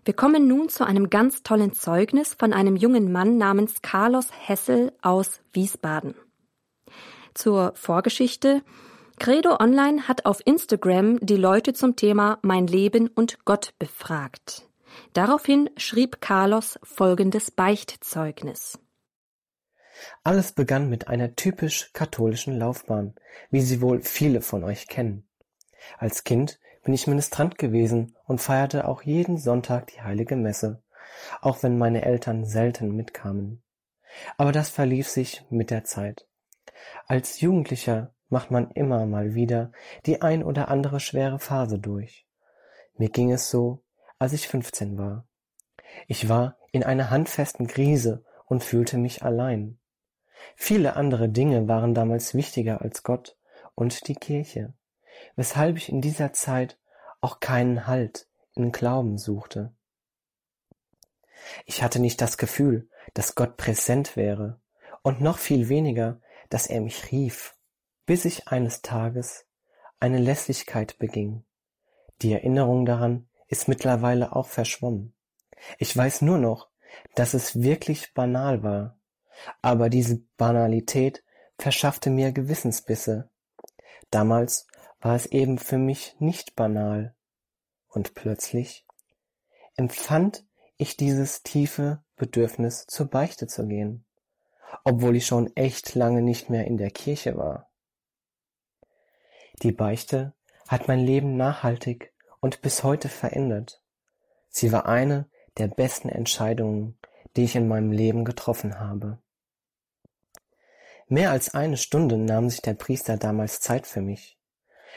Wir 0.05 0.13
kommen 0.15 0.47
nun 0.47 0.69
zu 0.69 0.85
einem 0.85 1.09
ganz 1.09 1.43
tollen 1.43 1.73
Zeugnis 1.73 2.33
von 2.33 2.53
einem 2.53 2.75
jungen 2.75 3.11
Mann 3.11 3.37
namens 3.37 3.81
Carlos 3.81 4.29
Hessel 4.31 4.93
aus 5.01 5.41
Wiesbaden. 5.51 6.15
Zur 7.33 7.73
Vorgeschichte. 7.75 8.63
Credo 9.19 9.57
Online 9.59 10.07
hat 10.07 10.25
auf 10.25 10.39
Instagram 10.45 11.19
die 11.19 11.35
Leute 11.35 11.73
zum 11.73 11.97
Thema 11.97 12.39
Mein 12.41 12.67
Leben 12.67 13.09
und 13.09 13.43
Gott 13.43 13.73
befragt. 13.77 14.69
Daraufhin 15.11 15.69
schrieb 15.75 16.21
Carlos 16.21 16.79
folgendes 16.83 17.51
Beichtzeugnis. 17.51 18.79
Alles 20.23 20.53
begann 20.53 20.89
mit 20.89 21.09
einer 21.09 21.35
typisch 21.35 21.91
katholischen 21.91 22.57
Laufbahn, 22.57 23.13
wie 23.51 23.59
sie 23.59 23.81
wohl 23.81 24.01
viele 24.01 24.39
von 24.39 24.63
euch 24.63 24.88
kennen. 24.88 25.27
Als 25.97 26.23
Kind 26.23 26.57
bin 26.85 26.93
ich 26.93 27.05
Ministrant 27.05 27.57
gewesen 27.57 28.15
und 28.25 28.39
feierte 28.39 28.88
auch 28.88 29.03
jeden 29.03 29.38
Sonntag 29.38 29.88
die 29.88 30.01
heilige 30.01 30.38
Messe, 30.38 30.81
auch 31.41 31.61
wenn 31.61 31.77
meine 31.77 32.03
Eltern 32.05 32.45
selten 32.45 32.95
mitkamen. 32.95 33.61
Aber 34.38 34.53
das 34.53 34.69
verlief 34.69 35.09
sich 35.09 35.43
mit 35.49 35.71
der 35.71 35.83
Zeit. 35.83 36.25
Als 37.05 37.41
Jugendlicher 37.41 38.13
macht 38.29 38.51
man 38.51 38.71
immer 38.71 39.05
mal 39.05 39.33
wieder 39.33 39.71
die 40.05 40.21
ein 40.21 40.43
oder 40.43 40.69
andere 40.69 41.00
schwere 41.00 41.39
Phase 41.39 41.79
durch. 41.79 42.25
Mir 42.95 43.09
ging 43.09 43.31
es 43.31 43.50
so, 43.50 43.83
als 44.17 44.33
ich 44.33 44.48
15 44.48 44.98
war. 44.98 45.25
Ich 46.07 46.29
war 46.29 46.57
in 46.71 46.83
einer 46.83 47.09
handfesten 47.09 47.67
Krise 47.67 48.24
und 48.45 48.63
fühlte 48.63 48.98
mich 48.98 49.24
allein. 49.24 49.79
Viele 50.55 50.95
andere 50.95 51.29
Dinge 51.29 51.67
waren 51.67 51.93
damals 51.93 52.33
wichtiger 52.33 52.81
als 52.81 53.03
Gott 53.03 53.38
und 53.75 54.07
die 54.07 54.15
Kirche 54.15 54.74
weshalb 55.36 55.77
ich 55.77 55.89
in 55.89 56.01
dieser 56.01 56.33
Zeit 56.33 56.77
auch 57.21 57.39
keinen 57.39 57.88
Halt 57.88 58.27
in 58.53 58.71
Glauben 58.71 59.17
suchte. 59.17 59.74
Ich 61.65 61.83
hatte 61.83 62.00
nicht 62.00 62.21
das 62.21 62.38
Gefühl, 62.38 62.89
dass 63.13 63.36
Gott 63.36 63.57
präsent 63.57 64.15
wäre 64.15 64.59
und 65.01 65.21
noch 65.21 65.38
viel 65.38 65.69
weniger, 65.69 66.19
dass 66.50 66.67
er 66.67 66.81
mich 66.81 67.12
rief, 67.12 67.55
bis 68.09 68.25
ich 68.25 68.47
eines 68.47 68.81
Tages 68.81 69.45
eine 69.99 70.17
Lässlichkeit 70.17 70.97
beging. 70.97 71.43
Die 72.23 72.33
Erinnerung 72.33 72.87
daran 72.87 73.29
ist 73.47 73.67
mittlerweile 73.67 74.35
auch 74.35 74.47
verschwommen. 74.47 75.13
Ich 75.77 75.95
weiß 75.95 76.23
nur 76.23 76.39
noch, 76.39 76.69
dass 77.13 77.35
es 77.35 77.61
wirklich 77.61 78.15
banal 78.15 78.63
war, 78.63 78.97
aber 79.61 79.91
diese 79.91 80.23
Banalität 80.37 81.23
verschaffte 81.59 82.09
mir 82.09 82.31
Gewissensbisse. 82.31 83.29
Damals 84.09 84.65
war 85.01 85.13
es 85.13 85.27
eben 85.27 85.59
für 85.59 85.77
mich 85.77 86.15
nicht 86.17 86.55
banal. 86.55 87.13
Und 87.89 88.15
plötzlich 88.15 88.87
empfand 89.75 90.47
ich 90.77 90.97
dieses 90.97 91.43
tiefe 91.43 92.01
Bedürfnis, 92.15 92.87
zur 92.87 93.05
Beichte 93.05 93.45
zu 93.45 93.67
gehen, 93.67 94.03
obwohl 94.83 95.15
ich 95.15 95.27
schon 95.27 95.55
echt 95.55 95.93
lange 95.93 96.23
nicht 96.23 96.49
mehr 96.49 96.65
in 96.65 96.77
der 96.77 96.89
Kirche 96.89 97.37
war. 97.37 97.68
Die 99.61 99.73
Beichte 99.73 100.33
hat 100.67 100.87
mein 100.87 100.99
Leben 100.99 101.35
nachhaltig 101.35 102.13
und 102.39 102.61
bis 102.61 102.83
heute 102.83 103.09
verändert. 103.09 103.81
Sie 104.47 104.71
war 104.71 104.85
eine 104.85 105.29
der 105.57 105.67
besten 105.67 106.07
Entscheidungen, 106.07 106.97
die 107.35 107.43
ich 107.43 107.55
in 107.55 107.67
meinem 107.67 107.91
Leben 107.91 108.23
getroffen 108.23 108.79
habe. 108.79 109.19
Mehr 111.07 111.31
als 111.31 111.53
eine 111.53 111.75
Stunde 111.75 112.17
nahm 112.17 112.49
sich 112.49 112.61
der 112.61 112.75
Priester 112.75 113.17
damals 113.17 113.59
Zeit 113.59 113.85
für 113.85 114.01
mich. 114.01 114.39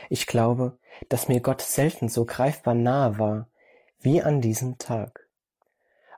Ich 0.09 0.27
glaube, 0.27 0.79
dass 1.09 1.29
mir 1.29 1.41
Gott 1.41 1.63
selten 1.63 2.09
so 2.09 2.25
greifbar 2.25 2.75
nahe 2.75 3.19
war 3.19 3.49
wie 3.99 4.23
an 4.23 4.41
diesem 4.41 4.79
Tag. 4.79 5.29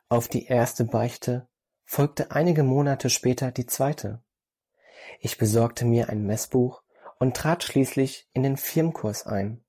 Auf 0.09 0.29
die 0.29 0.47
erste 0.47 0.85
Beichte 0.85 1.49
folgte 1.85 2.31
einige 2.31 2.63
Monate 2.63 3.09
später 3.09 3.53
die 3.53 3.67
zweite. 3.67 4.23
Ich 5.21 5.39
besorgte 5.39 5.85
mir 5.85 6.09
ein 6.09 6.27
Messbuch 6.27 6.84
und 7.25 7.35
trat 7.35 7.65
schließlich 7.65 8.29
in 8.35 8.43
den 8.43 8.59
Firmkurs 8.59 9.27
ein. 9.27 9.65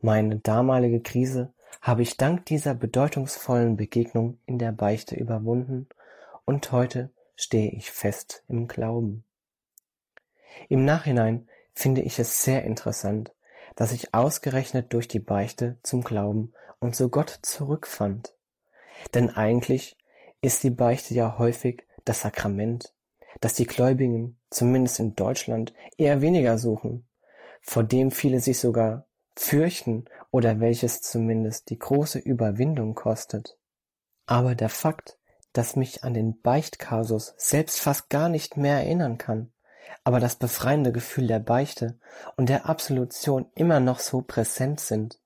Meine 0.00 0.38
damalige 0.38 1.00
Krise 1.00 1.52
habe 1.82 2.02
ich 2.02 2.16
dank 2.16 2.46
dieser 2.46 2.76
bedeutungsvollen 2.76 3.76
Begegnung 3.76 4.38
in 4.46 4.56
der 4.56 4.70
Beichte 4.70 5.16
überwunden 5.16 5.88
und 6.44 6.70
heute 6.70 7.10
stehe 7.34 7.72
ich 7.72 7.90
fest 7.90 8.44
im 8.46 8.68
Glauben. 8.68 9.24
Im 10.68 10.84
Nachhinein 10.84 11.48
finde 11.74 12.02
ich 12.02 12.20
es 12.20 12.44
sehr 12.44 12.62
interessant, 12.62 13.34
dass 13.74 13.90
ich 13.90 14.14
ausgerechnet 14.14 14.92
durch 14.92 15.08
die 15.08 15.18
Beichte 15.18 15.76
zum 15.82 16.04
Glauben 16.04 16.52
und 16.78 16.94
zu 16.94 17.08
Gott 17.08 17.40
zurückfand. 17.42 18.36
Denn 19.12 19.28
eigentlich 19.28 19.98
ist 20.40 20.62
die 20.62 20.70
Beichte 20.70 21.14
ja 21.14 21.36
häufig 21.36 21.82
das 22.04 22.20
Sakrament, 22.20 22.94
das 23.40 23.54
die 23.54 23.66
Gläubigen, 23.66 24.38
zumindest 24.50 25.00
in 25.00 25.14
Deutschland, 25.14 25.72
eher 25.96 26.20
weniger 26.20 26.58
suchen, 26.58 27.06
vor 27.62 27.84
dem 27.84 28.10
viele 28.10 28.40
sich 28.40 28.58
sogar 28.58 29.06
fürchten 29.36 30.04
oder 30.30 30.60
welches 30.60 31.02
zumindest 31.02 31.70
die 31.70 31.78
große 31.78 32.18
Überwindung 32.18 32.94
kostet. 32.94 33.56
Aber 34.26 34.54
der 34.54 34.68
Fakt, 34.68 35.18
dass 35.52 35.76
mich 35.76 36.04
an 36.04 36.14
den 36.14 36.40
Beichtkasus 36.40 37.34
selbst 37.36 37.80
fast 37.80 38.10
gar 38.10 38.28
nicht 38.28 38.56
mehr 38.56 38.76
erinnern 38.76 39.18
kann, 39.18 39.52
aber 40.04 40.20
das 40.20 40.36
befreiende 40.36 40.92
Gefühl 40.92 41.26
der 41.26 41.40
Beichte 41.40 41.98
und 42.36 42.48
der 42.48 42.68
Absolution 42.68 43.46
immer 43.54 43.80
noch 43.80 43.98
so 43.98 44.22
präsent 44.22 44.80
sind, 44.80 45.20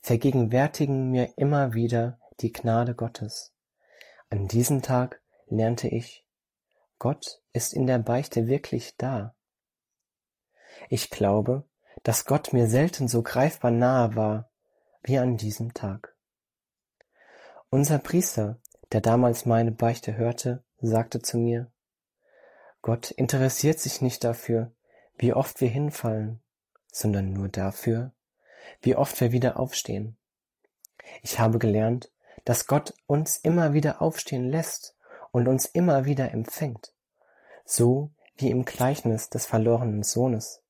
vergegenwärtigen 0.00 1.10
mir 1.10 1.36
immer 1.36 1.74
wieder 1.74 2.18
die 2.40 2.52
Gnade 2.52 2.94
Gottes. 2.94 3.52
An 4.30 4.48
diesem 4.48 4.82
Tag 4.82 5.20
lernte 5.46 5.88
ich, 5.88 6.24
Gott 6.98 7.40
ist 7.52 7.74
in 7.74 7.86
der 7.86 7.98
Beichte 7.98 8.48
wirklich 8.48 8.96
da. 8.96 9.34
Ich 10.88 11.10
glaube, 11.10 11.64
dass 12.02 12.24
Gott 12.24 12.52
mir 12.52 12.66
selten 12.66 13.08
so 13.08 13.22
greifbar 13.22 13.70
nahe 13.70 14.16
war 14.16 14.50
wie 15.02 15.18
an 15.18 15.36
diesem 15.36 15.74
Tag. 15.74 16.16
Unser 17.70 17.98
Priester, 17.98 18.60
der 18.92 19.00
damals 19.00 19.46
meine 19.46 19.72
Beichte 19.72 20.16
hörte, 20.16 20.64
sagte 20.80 21.20
zu 21.20 21.38
mir, 21.38 21.70
Gott 22.82 23.10
interessiert 23.10 23.78
sich 23.80 24.00
nicht 24.00 24.24
dafür, 24.24 24.72
wie 25.16 25.32
oft 25.32 25.60
wir 25.60 25.68
hinfallen, 25.68 26.40
sondern 26.90 27.32
nur 27.32 27.48
dafür, 27.48 28.12
wie 28.80 28.96
oft 28.96 29.20
wir 29.20 29.32
wieder 29.32 29.58
aufstehen. 29.58 30.16
Ich 31.22 31.38
habe 31.38 31.58
gelernt, 31.58 32.10
dass 32.44 32.66
Gott 32.66 32.94
uns 33.06 33.36
immer 33.36 33.72
wieder 33.72 34.00
aufstehen 34.00 34.48
lässt 34.48 34.96
und 35.32 35.48
uns 35.48 35.66
immer 35.66 36.04
wieder 36.04 36.32
empfängt, 36.32 36.92
so 37.64 38.10
wie 38.36 38.50
im 38.50 38.64
Gleichnis 38.64 39.30
des 39.30 39.46
verlorenen 39.46 40.02
Sohnes. 40.02 40.62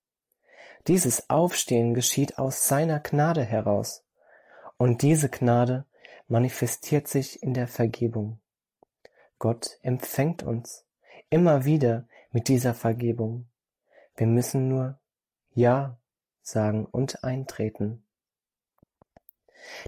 Dieses 0.87 1.29
Aufstehen 1.29 1.95
geschieht 1.95 2.39
aus 2.39 2.67
seiner 2.67 3.01
Gnade 3.01 3.45
heraus, 3.45 4.05
und 4.77 5.03
diese 5.03 5.29
Gnade 5.29 5.85
manifestiert 6.29 7.09
sich 7.09 7.43
in 7.43 7.53
der 7.53 7.69
Vergebung. 7.69 8.39
Gott 9.39 9.79
empfängt 9.83 10.43
uns 10.43 10.85
immer 11.31 11.65
wieder 11.65 12.07
mit 12.31 12.49
dieser 12.49 12.75
Vergebung. 12.75 13.47
Wir 14.17 14.27
müssen 14.27 14.69
nur 14.69 14.99
Ja 15.55 15.99
sagen 16.43 16.87
und 16.87 17.25
eintreten. 17.25 18.05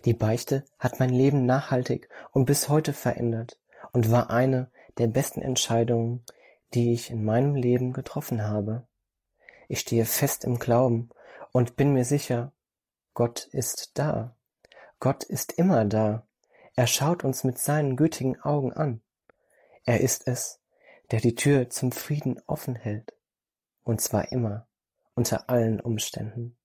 Die 0.05 0.15
Beichte 0.15 0.65
hat 0.79 1.01
mein 1.01 1.11
Leben 1.11 1.47
nachhaltig 1.47 2.09
und 2.33 2.45
bis 2.45 2.69
heute 2.69 2.93
verändert 2.93 3.60
und 3.93 4.11
war 4.11 4.31
eine 4.31 4.71
der 4.99 5.07
besten 5.07 5.43
Entscheidungen, 5.43 6.25
die 6.75 6.93
ich 6.93 7.11
in 7.11 7.25
meinem 7.25 7.55
Leben 7.55 7.93
getroffen 7.93 8.43
habe. 8.43 8.87
Ich 9.69 9.81
stehe 9.81 10.05
fest 10.05 10.45
im 10.45 10.59
Glauben 10.59 11.11
und 11.53 11.77
bin 11.77 11.93
mir 11.93 12.05
sicher, 12.05 12.53
Gott 13.15 13.49
ist 13.53 13.93
da. 13.95 14.35
Gott 14.99 15.25
ist 15.25 15.53
immer 15.53 15.85
da. 15.85 16.27
Er 16.77 16.87
schaut 16.87 17.25
uns 17.25 17.45
mit 17.45 17.59
seinen 17.59 17.97
gütigen 17.97 18.41
Augen 18.41 18.73
an. 18.73 19.01
Er 19.85 20.01
ist 20.01 20.27
es, 20.27 20.61
der 21.11 21.21
die 21.21 21.35
Tür 21.35 21.71
zum 21.71 21.93
Frieden 21.93 22.41
offen 22.47 22.77
hält, 22.77 23.13
und 23.83 24.01
zwar 24.01 24.31
immer, 24.31 24.67
unter 25.15 25.49
allen 25.51 25.81
Umständen. 25.81 26.57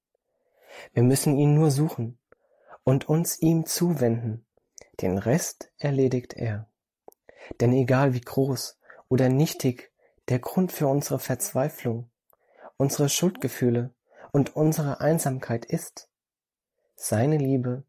Wir 0.93 1.03
müssen 1.03 1.37
ihn 1.37 1.55
nur 1.55 1.71
suchen 1.71 2.19
und 2.83 3.09
uns 3.09 3.41
ihm 3.41 3.65
zuwenden, 3.65 4.45
den 5.01 5.17
Rest 5.17 5.71
erledigt 5.77 6.33
er. 6.33 6.67
Denn 7.59 7.73
egal 7.73 8.13
wie 8.13 8.21
groß 8.21 8.77
oder 9.09 9.29
nichtig 9.29 9.91
der 10.29 10.39
Grund 10.39 10.71
für 10.71 10.87
unsere 10.87 11.19
Verzweiflung, 11.19 12.09
unsere 12.77 13.09
Schuldgefühle 13.09 13.93
und 14.31 14.55
unsere 14.55 14.99
Einsamkeit 14.99 15.65
ist, 15.65 16.09
seine 16.95 17.37
Liebe 17.37 17.83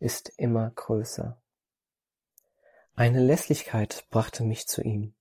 ist 0.00 0.32
immer 0.36 0.70
größer. 0.70 1.40
Eine 2.96 3.20
Lässlichkeit 3.20 4.06
brachte 4.10 4.44
mich 4.44 4.66
zu 4.66 4.82
ihm, 4.82 5.14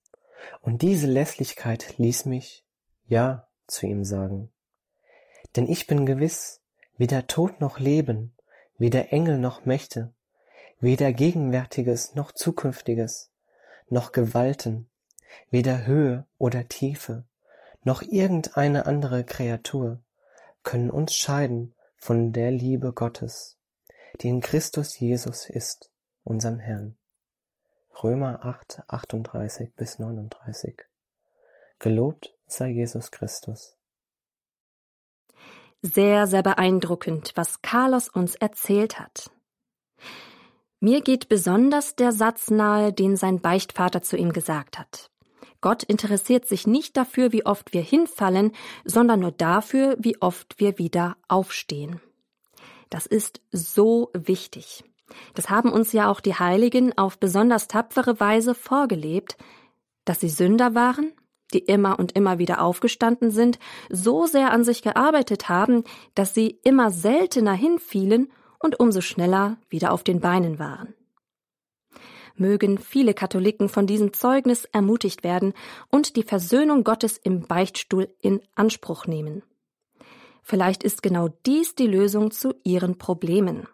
und 0.61 0.81
diese 0.81 1.07
Lässlichkeit 1.07 1.97
ließ 1.97 2.25
mich 2.25 2.63
Ja 3.07 3.47
zu 3.67 3.85
ihm 3.85 4.03
sagen. 4.03 4.51
Denn 5.55 5.67
ich 5.67 5.87
bin 5.87 6.05
gewiss, 6.05 6.61
weder 6.97 7.27
Tod 7.27 7.59
noch 7.59 7.79
Leben, 7.79 8.35
weder 8.77 9.11
Engel 9.11 9.37
noch 9.37 9.65
Mächte, 9.65 10.13
weder 10.79 11.13
Gegenwärtiges 11.13 12.15
noch 12.15 12.31
Zukünftiges, 12.31 13.31
noch 13.93 14.11
Gewalten, 14.11 14.89
weder 15.51 15.85
Höhe 15.85 16.25
oder 16.37 16.67
Tiefe, 16.67 17.23
noch 17.83 18.01
irgendeine 18.01 18.85
andere 18.87 19.23
Kreatur 19.23 20.01
können 20.63 20.89
uns 20.89 21.15
scheiden 21.15 21.75
von 21.95 22.33
der 22.33 22.51
Liebe 22.51 22.91
Gottes, 22.91 23.57
die 24.19 24.29
in 24.29 24.41
Christus 24.41 24.99
Jesus 24.99 25.47
ist, 25.47 25.91
unserem 26.23 26.59
Herrn. 26.59 26.97
Römer 28.03 28.43
8, 28.43 28.83
38 28.87 29.75
bis 29.75 29.99
39. 29.99 30.81
Gelobt 31.77 32.35
sei 32.47 32.69
Jesus 32.69 33.11
Christus. 33.11 33.77
Sehr, 35.83 36.25
sehr 36.27 36.41
beeindruckend, 36.41 37.33
was 37.35 37.61
Carlos 37.61 38.09
uns 38.09 38.35
erzählt 38.35 38.99
hat. 38.99 39.29
Mir 40.83 40.99
geht 40.99 41.29
besonders 41.29 41.95
der 41.95 42.11
Satz 42.11 42.51
nahe, 42.51 42.91
den 42.91 43.15
sein 43.15 43.39
Beichtvater 43.39 44.01
zu 44.01 44.17
ihm 44.17 44.33
gesagt 44.33 44.77
hat. 44.77 45.09
Gott 45.61 45.81
interessiert 45.83 46.45
sich 46.45 46.67
nicht 46.67 46.97
dafür, 46.97 47.31
wie 47.31 47.45
oft 47.45 47.71
wir 47.71 47.81
hinfallen, 47.81 48.51
sondern 48.83 49.21
nur 49.21 49.31
dafür, 49.31 49.95
wie 49.97 50.21
oft 50.21 50.59
wir 50.59 50.77
wieder 50.79 51.15
aufstehen. 51.29 52.01
Das 52.89 53.05
ist 53.05 53.39
so 53.49 54.09
wichtig. 54.13 54.83
Das 55.35 55.49
haben 55.49 55.71
uns 55.71 55.93
ja 55.93 56.11
auch 56.11 56.19
die 56.19 56.35
Heiligen 56.35 56.97
auf 56.97 57.17
besonders 57.17 57.69
tapfere 57.69 58.19
Weise 58.19 58.53
vorgelebt, 58.53 59.37
dass 60.03 60.19
sie 60.19 60.27
Sünder 60.27 60.75
waren, 60.75 61.13
die 61.53 61.59
immer 61.59 61.97
und 61.97 62.11
immer 62.11 62.39
wieder 62.39 62.61
aufgestanden 62.61 63.31
sind, 63.31 63.57
so 63.89 64.25
sehr 64.25 64.51
an 64.51 64.65
sich 64.65 64.81
gearbeitet 64.81 65.47
haben, 65.47 65.85
dass 66.13 66.33
sie 66.33 66.59
immer 66.61 66.91
seltener 66.91 67.53
hinfielen 67.53 68.33
und 68.63 68.79
umso 68.79 69.01
schneller 69.01 69.57
wieder 69.69 69.91
auf 69.91 70.03
den 70.03 70.19
Beinen 70.19 70.57
waren. 70.57 70.95
Mögen 72.35 72.79
viele 72.79 73.13
Katholiken 73.13 73.69
von 73.69 73.85
diesem 73.85 74.13
Zeugnis 74.13 74.65
ermutigt 74.65 75.23
werden 75.23 75.53
und 75.91 76.15
die 76.15 76.23
Versöhnung 76.23 76.83
Gottes 76.83 77.17
im 77.17 77.43
Beichtstuhl 77.43 78.09
in 78.21 78.41
Anspruch 78.55 79.05
nehmen. 79.05 79.43
Vielleicht 80.41 80.83
ist 80.83 81.03
genau 81.03 81.29
dies 81.45 81.75
die 81.75 81.87
Lösung 81.87 82.31
zu 82.31 82.55
ihren 82.63 82.97
Problemen. 82.97 83.67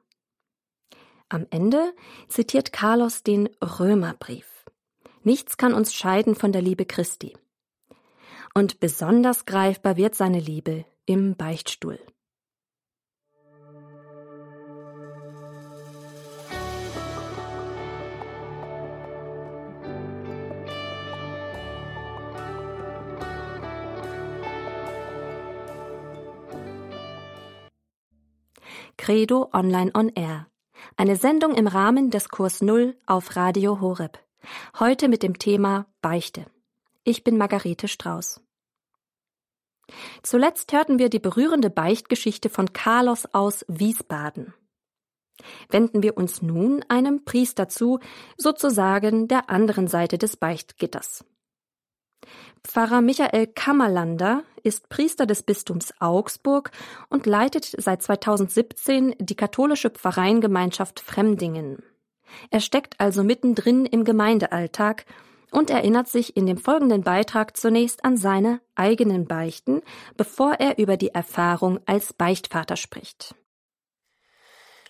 Am 1.29 1.45
Ende 1.51 1.93
zitiert 2.27 2.73
Carlos 2.73 3.23
den 3.23 3.49
Römerbrief. 3.61 4.65
Nichts 5.23 5.57
kann 5.57 5.73
uns 5.73 5.93
scheiden 5.93 6.35
von 6.35 6.51
der 6.51 6.61
Liebe 6.61 6.85
Christi. 6.85 7.37
Und 8.53 8.79
besonders 8.79 9.45
greifbar 9.45 9.95
wird 9.95 10.15
seine 10.15 10.39
Liebe 10.39 10.85
im 11.05 11.35
Beichtstuhl. 11.35 11.99
Credo 29.09 29.49
Online 29.53 29.89
on 29.95 30.09
Air. 30.09 30.45
Eine 30.95 31.15
Sendung 31.15 31.55
im 31.55 31.65
Rahmen 31.65 32.11
des 32.11 32.29
Kurs 32.29 32.61
Null 32.61 32.95
auf 33.07 33.35
Radio 33.35 33.81
Horeb. 33.81 34.19
Heute 34.79 35.07
mit 35.07 35.23
dem 35.23 35.39
Thema 35.39 35.87
Beichte. 36.03 36.45
Ich 37.03 37.23
bin 37.23 37.35
Margarete 37.35 37.87
Strauß. 37.87 38.39
Zuletzt 40.21 40.71
hörten 40.73 40.99
wir 40.99 41.09
die 41.09 41.17
berührende 41.17 41.71
Beichtgeschichte 41.71 42.49
von 42.49 42.71
Carlos 42.71 43.25
aus 43.33 43.65
Wiesbaden. 43.67 44.53
Wenden 45.69 46.03
wir 46.03 46.15
uns 46.15 46.43
nun 46.43 46.85
einem 46.87 47.25
Priester 47.25 47.67
zu, 47.67 47.97
sozusagen 48.37 49.27
der 49.27 49.49
anderen 49.49 49.87
Seite 49.87 50.19
des 50.19 50.37
Beichtgitters. 50.37 51.25
Pfarrer 52.63 53.01
Michael 53.01 53.47
Kammerlander 53.47 54.43
ist 54.63 54.89
Priester 54.89 55.25
des 55.25 55.43
Bistums 55.43 55.93
Augsburg 55.99 56.71
und 57.09 57.25
leitet 57.25 57.65
seit 57.77 58.03
2017 58.03 59.15
die 59.19 59.35
katholische 59.35 59.89
Pfarreiengemeinschaft 59.89 60.99
Fremdingen. 60.99 61.81
Er 62.51 62.59
steckt 62.59 62.99
also 62.99 63.23
mittendrin 63.23 63.85
im 63.85 64.03
Gemeindealltag 64.03 65.05
und 65.51 65.69
erinnert 65.69 66.07
sich 66.07 66.37
in 66.37 66.45
dem 66.45 66.57
folgenden 66.57 67.03
Beitrag 67.03 67.57
zunächst 67.57 68.05
an 68.05 68.17
seine 68.17 68.61
eigenen 68.75 69.25
Beichten, 69.25 69.81
bevor 70.15 70.53
er 70.53 70.77
über 70.77 70.97
die 70.97 71.09
Erfahrung 71.09 71.79
als 71.85 72.13
Beichtvater 72.13 72.75
spricht. 72.75 73.35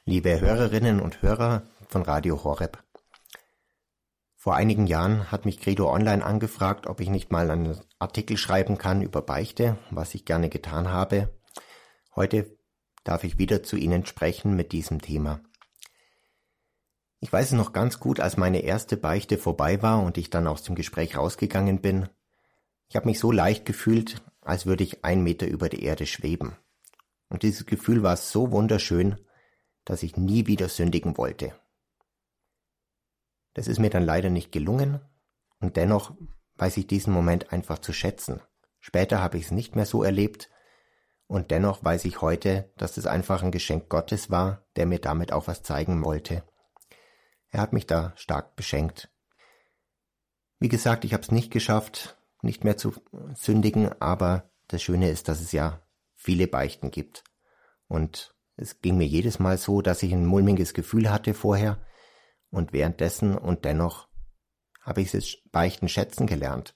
Liebe 0.05 0.41
Hörerinnen 0.41 0.99
und 0.99 1.21
Hörer 1.21 1.63
von 1.87 2.01
Radio 2.01 2.43
Horeb. 2.43 2.79
Vor 4.41 4.55
einigen 4.55 4.87
Jahren 4.87 5.33
hat 5.33 5.43
mich 5.43 5.59
Credo 5.59 5.91
Online 5.91 6.25
angefragt, 6.25 6.87
ob 6.87 7.01
ich 7.01 7.09
nicht 7.09 7.29
mal 7.29 7.51
einen 7.51 7.77
Artikel 7.99 8.37
schreiben 8.37 8.77
kann 8.77 9.01
über 9.01 9.21
Beichte, 9.21 9.77
was 9.91 10.15
ich 10.15 10.23
gerne 10.23 10.47
getan 10.47 10.87
habe. 10.87 11.37
Heute 12.15 12.57
darf 13.03 13.25
ich 13.25 13.37
wieder 13.37 13.63
zu 13.63 13.75
Ihnen 13.75 14.05
sprechen 14.05 14.55
mit 14.55 14.71
diesem 14.71 15.01
Thema. 15.01 15.41
Ich 17.19 17.33
weiß 17.33 17.47
es 17.47 17.51
noch 17.51 17.73
ganz 17.73 17.99
gut, 17.99 18.21
als 18.21 18.37
meine 18.37 18.61
erste 18.61 18.95
Beichte 18.95 19.37
vorbei 19.37 19.81
war 19.81 20.01
und 20.01 20.17
ich 20.17 20.29
dann 20.29 20.47
aus 20.47 20.63
dem 20.63 20.75
Gespräch 20.75 21.17
rausgegangen 21.17 21.81
bin. 21.81 22.07
Ich 22.87 22.95
habe 22.95 23.07
mich 23.07 23.19
so 23.19 23.33
leicht 23.33 23.65
gefühlt, 23.65 24.23
als 24.39 24.65
würde 24.65 24.85
ich 24.85 25.03
ein 25.03 25.21
Meter 25.21 25.47
über 25.47 25.67
der 25.67 25.81
Erde 25.81 26.05
schweben. 26.05 26.55
Und 27.27 27.43
dieses 27.43 27.65
Gefühl 27.65 28.03
war 28.03 28.15
so 28.15 28.53
wunderschön, 28.53 29.17
dass 29.83 30.01
ich 30.01 30.15
nie 30.15 30.47
wieder 30.47 30.69
sündigen 30.69 31.17
wollte. 31.17 31.59
Das 33.59 33.67
ist 33.67 33.79
mir 33.79 33.89
dann 33.89 34.05
leider 34.05 34.29
nicht 34.29 34.53
gelungen 34.53 35.01
und 35.59 35.75
dennoch 35.75 36.13
weiß 36.55 36.77
ich 36.77 36.87
diesen 36.87 37.11
Moment 37.11 37.51
einfach 37.51 37.79
zu 37.79 37.91
schätzen. 37.91 38.39
Später 38.79 39.21
habe 39.21 39.37
ich 39.37 39.47
es 39.47 39.51
nicht 39.51 39.75
mehr 39.75 39.85
so 39.85 40.01
erlebt 40.01 40.49
und 41.27 41.51
dennoch 41.51 41.83
weiß 41.83 42.05
ich 42.05 42.21
heute, 42.21 42.71
dass 42.77 42.95
es 42.95 43.05
einfach 43.05 43.43
ein 43.43 43.51
Geschenk 43.51 43.89
Gottes 43.89 44.31
war, 44.31 44.65
der 44.77 44.85
mir 44.85 44.99
damit 44.99 45.33
auch 45.33 45.47
was 45.47 45.61
zeigen 45.61 46.05
wollte. 46.05 46.45
Er 47.49 47.59
hat 47.59 47.73
mich 47.73 47.85
da 47.85 48.13
stark 48.15 48.55
beschenkt. 48.55 49.11
Wie 50.59 50.69
gesagt, 50.69 51.03
ich 51.03 51.11
habe 51.11 51.23
es 51.23 51.31
nicht 51.33 51.51
geschafft, 51.51 52.17
nicht 52.41 52.63
mehr 52.63 52.77
zu 52.77 52.93
sündigen, 53.33 53.91
aber 54.01 54.49
das 54.69 54.81
Schöne 54.81 55.09
ist, 55.09 55.27
dass 55.27 55.41
es 55.41 55.51
ja 55.51 55.81
viele 56.15 56.47
Beichten 56.47 56.91
gibt. 56.91 57.25
Und 57.89 58.33
es 58.55 58.79
ging 58.79 58.95
mir 58.95 59.07
jedes 59.07 59.37
Mal 59.37 59.57
so, 59.57 59.81
dass 59.81 60.01
ich 60.01 60.13
ein 60.13 60.25
mulmiges 60.25 60.73
Gefühl 60.73 61.11
hatte 61.11 61.33
vorher, 61.33 61.77
und 62.51 62.73
währenddessen 62.73 63.37
und 63.37 63.65
dennoch 63.65 64.07
habe 64.81 65.01
ich 65.01 65.13
es 65.13 65.37
Beichten 65.51 65.87
schätzen 65.87 66.27
gelernt. 66.27 66.75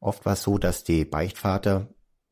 Oft 0.00 0.24
war 0.24 0.34
es 0.34 0.42
so, 0.42 0.58
dass 0.58 0.84
die 0.84 1.04
Beichtvater 1.04 1.88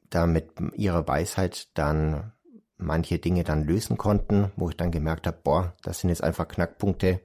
da 0.08 0.26
mit 0.26 0.52
ihrer 0.74 1.06
Weisheit 1.06 1.76
dann 1.76 2.32
manche 2.78 3.18
Dinge 3.18 3.44
dann 3.44 3.64
lösen 3.64 3.96
konnten, 3.96 4.52
wo 4.56 4.68
ich 4.68 4.76
dann 4.76 4.90
gemerkt 4.90 5.26
habe, 5.26 5.38
boah, 5.42 5.76
das 5.82 6.00
sind 6.00 6.10
jetzt 6.10 6.22
einfach 6.22 6.46
Knackpunkte, 6.46 7.20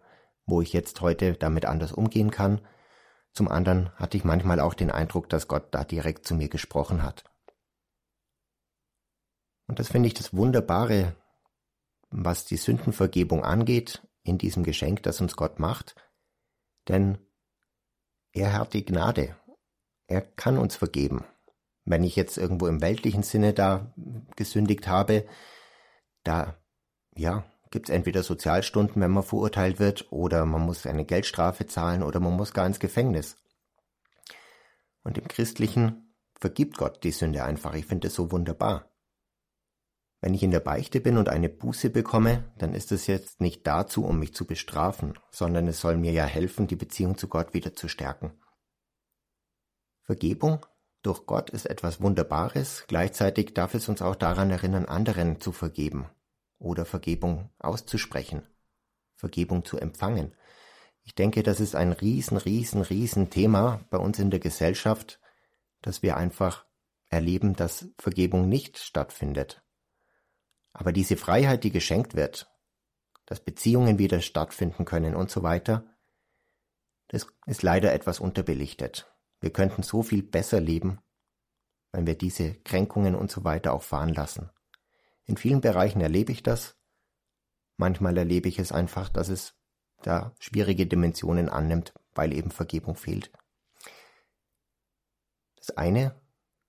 wo 0.46 0.62
ich 0.62 0.74
jetzt 0.74 1.02
heute 1.02 1.34
damit 1.34 1.66
anders 1.66 1.92
umgehen 1.92 2.32
kann. 2.32 2.62
Zum 3.34 3.48
anderen 3.48 3.94
hatte 3.96 4.18
ich 4.18 4.24
manchmal 4.24 4.60
auch 4.60 4.74
den 4.74 4.92
Eindruck, 4.92 5.30
dass 5.30 5.48
Gott 5.48 5.74
da 5.74 5.84
direkt 5.84 6.26
zu 6.26 6.36
mir 6.36 6.50
gesprochen 6.50 7.04
hat. 7.04 7.24
Und 9.68 9.80
das 9.80 9.88
finde 9.88 10.08
ich 10.08 10.14
das 10.14 10.34
Wunderbare, 10.34 11.16
was 12.10 12.46
die 12.46 12.58
Sündenvergebung 12.58 13.46
angeht, 13.46 14.06
in 14.24 14.38
diesem 14.38 14.64
Geschenk, 14.64 15.04
das 15.04 15.22
uns 15.22 15.36
Gott 15.36 15.60
macht, 15.60 15.96
denn 16.88 17.18
er 18.34 18.54
hat 18.54 18.74
die 18.74 18.86
Gnade. 18.86 19.36
Er 20.08 20.22
kann 20.22 20.58
uns 20.58 20.76
vergeben. 20.76 21.26
Wenn 21.86 22.04
ich 22.04 22.16
jetzt 22.16 22.38
irgendwo 22.38 22.68
im 22.68 22.82
weltlichen 22.82 23.24
Sinne 23.24 23.54
da 23.54 23.94
gesündigt 24.36 24.88
habe, 24.88 25.26
da, 26.24 26.58
ja, 27.16 27.46
gibt's 27.72 27.90
entweder 27.90 28.22
Sozialstunden, 28.22 29.02
wenn 29.02 29.12
man 29.12 29.24
verurteilt 29.24 29.80
wird, 29.80 30.12
oder 30.12 30.46
man 30.46 30.62
muss 30.62 30.86
eine 30.86 31.06
Geldstrafe 31.06 31.66
zahlen, 31.66 32.04
oder 32.04 32.20
man 32.20 32.36
muss 32.36 32.54
gar 32.54 32.68
ins 32.68 32.80
Gefängnis. 32.80 33.38
Und 35.04 35.18
im 35.18 35.28
Christlichen 35.28 36.14
vergibt 36.40 36.78
Gott 36.78 37.04
die 37.04 37.12
Sünde 37.12 37.44
einfach. 37.44 37.74
Ich 37.74 37.86
finde 37.86 38.08
es 38.10 38.16
so 38.16 38.32
wunderbar. 38.32 38.91
Wenn 40.22 40.36
ich 40.36 40.44
in 40.44 40.52
der 40.52 40.60
Beichte 40.60 41.02
bin 41.02 41.18
und 41.18 41.30
eine 41.30 41.50
Buße 41.50 41.90
bekomme, 41.90 42.44
dann 42.60 42.76
ist 42.76 42.92
es 42.92 43.08
jetzt 43.08 43.42
nicht 43.42 43.66
dazu, 43.66 44.06
um 44.06 44.20
mich 44.20 44.36
zu 44.36 44.46
bestrafen, 44.46 45.18
sondern 45.32 45.68
es 45.68 45.82
soll 45.82 45.98
mir 45.98 46.12
ja 46.12 46.26
helfen, 46.26 46.68
die 46.68 46.76
Beziehung 46.76 47.18
zu 47.18 47.28
Gott 47.28 47.56
wieder 47.56 47.76
zu 47.76 47.88
stärken. 47.88 48.32
Vergebung 50.04 50.64
durch 51.02 51.26
Gott 51.26 51.50
ist 51.50 51.66
etwas 51.66 52.02
Wunderbares, 52.02 52.86
gleichzeitig 52.88 53.56
darf 53.56 53.74
es 53.74 53.90
uns 53.90 54.04
auch 54.04 54.16
daran 54.16 54.52
erinnern, 54.52 54.86
anderen 54.86 55.42
zu 55.42 55.52
vergeben 55.52 56.08
oder 56.60 56.86
Vergebung 56.86 57.50
auszusprechen, 57.58 58.44
Vergebung 59.16 59.66
zu 59.66 59.78
empfangen. 59.78 60.36
Ich 61.02 61.16
denke, 61.16 61.42
das 61.42 61.60
ist 61.60 61.76
ein 61.76 61.92
riesen, 61.92 62.38
riesen, 62.38 62.84
riesen 62.84 63.32
Thema 63.32 63.84
bei 63.90 63.98
uns 63.98 64.20
in 64.20 64.30
der 64.30 64.40
Gesellschaft, 64.40 65.20
dass 65.82 66.04
wir 66.04 66.16
einfach 66.16 66.68
erleben, 67.10 67.56
dass 67.56 67.90
Vergebung 67.98 68.48
nicht 68.48 68.78
stattfindet. 68.78 69.64
Aber 70.74 70.92
diese 70.92 71.18
Freiheit, 71.18 71.64
die 71.64 71.72
geschenkt 71.72 72.16
wird, 72.16 72.50
dass 73.26 73.40
Beziehungen 73.40 73.98
wieder 73.98 74.22
stattfinden 74.22 74.86
können 74.86 75.16
und 75.16 75.30
so 75.30 75.44
weiter, 75.44 75.86
das 77.08 77.28
ist 77.46 77.64
leider 77.64 77.94
etwas 77.94 78.20
unterbelichtet. 78.20 79.14
Wir 79.42 79.52
könnten 79.52 79.84
so 79.84 80.02
viel 80.04 80.24
besser 80.24 80.62
leben, 80.62 81.00
wenn 81.92 82.08
wir 82.08 82.18
diese 82.18 82.54
Kränkungen 82.56 83.16
und 83.16 83.32
so 83.32 83.44
weiter 83.44 83.74
auch 83.74 83.84
fahren 83.84 84.14
lassen. 84.14 84.50
In 85.26 85.38
vielen 85.38 85.62
Bereichen 85.62 86.02
erlebe 86.02 86.32
ich 86.32 86.44
das. 86.44 86.78
Manchmal 87.78 88.18
erlebe 88.18 88.48
ich 88.48 88.60
es 88.60 88.72
einfach, 88.72 89.10
dass 89.10 89.30
es 89.30 89.56
da 90.02 90.34
schwierige 90.40 90.88
Dimensionen 90.88 91.50
annimmt, 91.50 91.94
weil 92.14 92.34
eben 92.34 92.52
Vergebung 92.52 92.96
fehlt. 92.96 93.32
Das 95.58 95.78
eine 95.78 96.20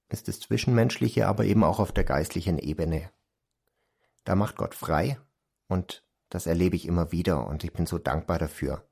ist 0.09 0.29
das 0.29 0.41
Zwischenmenschliche, 0.41 1.27
aber 1.27 1.45
eben 1.45 1.65
auch 1.65 1.79
auf 1.79 1.93
der 1.93 2.05
geistlichen 2.05 2.59
Ebene. 2.59 3.11
Da 4.24 4.35
macht 4.35 4.56
Gott 4.56 4.74
frei 4.74 5.18
und 5.68 6.04
das 6.28 6.46
erlebe 6.46 6.76
ich 6.76 6.87
immer 6.87 7.12
wieder 7.12 7.46
und 7.46 7.64
ich 7.64 7.72
bin 7.72 7.87
so 7.87 7.98
dankbar 7.98 8.38
dafür. 8.38 8.88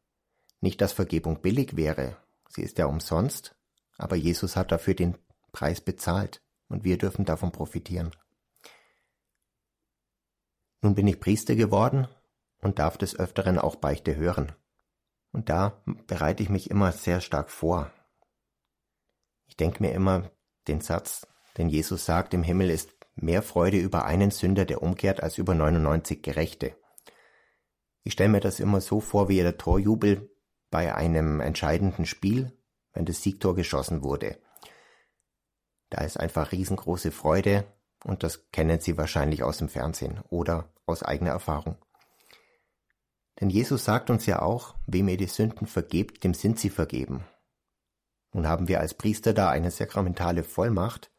Nicht, 0.61 0.81
dass 0.81 0.93
Vergebung 0.93 1.41
billig 1.41 1.77
wäre, 1.77 2.17
sie 2.49 2.63
ist 2.63 2.79
ja 2.79 2.87
umsonst, 2.87 3.55
aber 3.97 4.17
Jesus 4.17 4.57
hat 4.57 4.73
dafür 4.73 4.95
den 4.95 5.17
Preis 5.53 5.81
bezahlt 5.81 6.43
und 6.69 6.85
wir 6.85 6.99
dürfen 6.99 7.25
davon 7.25 7.53
profitieren. 7.53 8.11
Nun 10.83 10.95
bin 10.95 11.07
ich 11.07 11.21
Priester 11.21 11.55
geworden 11.55 12.09
und 12.59 12.79
darf 12.79 12.97
des 12.97 13.19
Öfteren 13.19 13.59
auch 13.59 13.77
Beichte 13.77 14.17
hören. 14.17 14.53
Und 15.33 15.49
da 15.49 15.83
bereite 16.07 16.43
ich 16.43 16.49
mich 16.49 16.71
immer 16.71 16.93
sehr 16.93 17.21
stark 17.21 17.51
vor. 17.51 17.91
Ich 19.47 19.57
denke 19.57 19.83
mir 19.83 19.93
immer 19.93 20.31
den 20.69 20.81
Satz, 20.81 21.27
den 21.57 21.69
Jesus 21.69 22.05
sagt, 22.05 22.35
im 22.35 22.43
Himmel 22.43 22.71
ist 22.71 23.00
mehr 23.23 23.43
Freude 23.43 23.79
über 23.79 24.05
einen 24.05 24.31
Sünder, 24.31 24.65
der 24.65 24.83
umkehrt, 24.83 25.23
als 25.23 25.39
über 25.39 25.55
99 25.55 26.23
Gerechte. 26.23 26.75
Ich 28.03 28.15
stelle 28.15 28.31
mir 28.31 28.41
das 28.41 28.61
immer 28.61 28.81
so 28.81 29.01
vor 29.01 29.29
wie 29.29 29.37
der 29.37 29.59
Torjubel 29.59 30.31
bei 30.71 30.95
einem 30.95 31.41
entscheidenden 31.41 32.07
Spiel, 32.07 32.53
wenn 32.93 33.05
das 33.05 33.23
Siegtor 33.23 33.55
geschossen 33.55 34.03
wurde. 34.03 34.39
Da 35.91 36.03
ist 36.03 36.19
einfach 36.19 36.53
riesengroße 36.53 37.11
Freude 37.11 37.65
und 38.05 38.23
das 38.23 38.51
kennen 38.53 38.81
Sie 38.81 38.97
wahrscheinlich 38.97 39.43
aus 39.43 39.59
dem 39.59 39.69
Fernsehen 39.69 40.21
oder 40.29 40.73
aus 40.87 41.03
eigener 41.03 41.31
Erfahrung. 41.31 41.77
Denn 43.41 43.51
Jesus 43.51 43.85
sagt 43.85 44.11
uns 44.11 44.27
ja 44.27 44.43
auch, 44.43 44.75
wem 44.87 45.09
ihr 45.09 45.17
die 45.17 45.27
Sünden 45.27 45.67
vergebt, 45.67 46.25
dem 46.25 46.35
sind 46.35 46.59
sie 46.59 46.69
vergeben. 46.69 47.25
Nun 48.33 48.47
haben 48.47 48.69
wir 48.69 48.81
als 48.81 48.95
Priester 48.95 49.33
da 49.33 49.49
eine 49.49 49.71
sakramentale 49.71 50.45
Vollmacht 50.45 51.11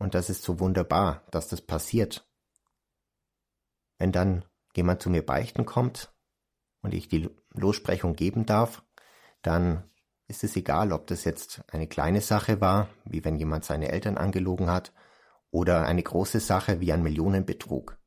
und 0.00 0.14
das 0.14 0.30
ist 0.30 0.42
so 0.42 0.58
wunderbar, 0.58 1.22
dass 1.30 1.48
das 1.48 1.60
passiert. 1.60 2.26
Wenn 3.98 4.12
dann 4.12 4.44
jemand 4.74 5.02
zu 5.02 5.10
mir 5.10 5.24
beichten 5.24 5.66
kommt 5.66 6.12
und 6.80 6.94
ich 6.94 7.08
die 7.08 7.28
Lossprechung 7.52 8.16
geben 8.16 8.46
darf, 8.46 8.82
dann 9.42 9.84
ist 10.26 10.42
es 10.42 10.56
egal, 10.56 10.92
ob 10.92 11.06
das 11.06 11.24
jetzt 11.24 11.62
eine 11.70 11.86
kleine 11.86 12.22
Sache 12.22 12.60
war, 12.62 12.88
wie 13.04 13.24
wenn 13.24 13.36
jemand 13.36 13.64
seine 13.64 13.90
Eltern 13.90 14.16
angelogen 14.16 14.70
hat, 14.70 14.92
oder 15.50 15.84
eine 15.84 16.02
große 16.02 16.40
Sache 16.40 16.80
wie 16.80 16.92
ein 16.92 17.02
Millionenbetrug. 17.02 17.98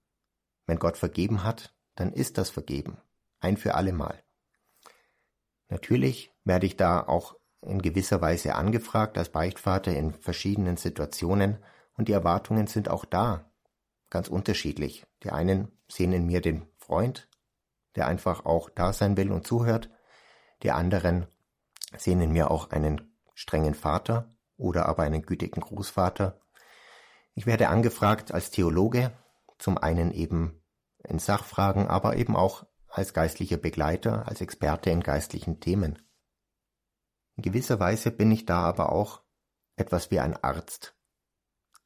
Wenn 0.66 0.80
Gott 0.80 0.98
vergeben 0.98 1.44
hat, 1.44 1.76
dann 1.94 2.12
ist 2.12 2.38
das 2.38 2.50
vergeben, 2.50 2.98
ein 3.40 3.58
für 3.58 3.76
allemal. 3.76 4.24
Natürlich 5.68 6.34
werde 6.44 6.66
ich 6.66 6.76
da 6.76 7.06
auch 7.06 7.36
in 7.62 7.82
gewisser 7.82 8.20
Weise 8.22 8.56
angefragt 8.56 9.18
als 9.18 9.30
Beichtvater 9.30 9.96
in 9.96 10.14
verschiedenen 10.14 10.78
Situationen 10.78 11.60
und 11.96 12.08
die 12.08 12.14
Erwartungen 12.14 12.68
sind 12.68 12.90
auch 12.90 13.06
da, 13.06 13.52
ganz 14.10 14.28
unterschiedlich. 14.28 15.06
Die 15.24 15.32
einen 15.32 15.72
sehen 15.88 16.14
in 16.14 16.26
mir 16.26 16.42
den 16.42 16.68
Freund, 16.78 17.30
der 17.96 18.08
einfach 18.08 18.46
auch 18.46 18.70
da 18.70 18.94
sein 18.94 19.18
will 19.18 19.32
und 19.32 19.46
zuhört, 19.46 19.90
die 20.64 20.72
anderen 20.72 21.28
sehen 21.98 22.22
in 22.22 22.32
mir 22.32 22.50
auch 22.52 22.72
einen 22.72 23.14
strengen 23.34 23.74
Vater 23.74 24.36
oder 24.58 24.88
aber 24.88 25.04
einen 25.04 25.24
gütigen 25.24 25.62
Großvater. 25.62 26.40
Ich 27.34 27.46
werde 27.46 27.70
angefragt 27.70 28.32
als 28.32 28.52
Theologe, 28.52 29.12
zum 29.58 29.78
einen 29.78 30.12
eben 30.12 30.62
in 31.04 31.20
Sachfragen, 31.20 31.88
aber 31.88 32.16
eben 32.16 32.36
auch 32.36 32.66
als 32.88 33.14
geistlicher 33.14 33.58
Begleiter, 33.58 34.28
als 34.28 34.42
Experte 34.42 34.90
in 34.90 35.02
geistlichen 35.02 35.60
Themen. 35.60 36.00
In 37.36 37.44
gewisser 37.44 37.80
Weise 37.80 38.12
bin 38.12 38.32
ich 38.32 38.46
da 38.46 38.62
aber 38.62 38.92
auch 38.92 39.22
etwas 39.76 40.12
wie 40.12 40.20
ein 40.20 40.42
Arzt. 40.44 40.96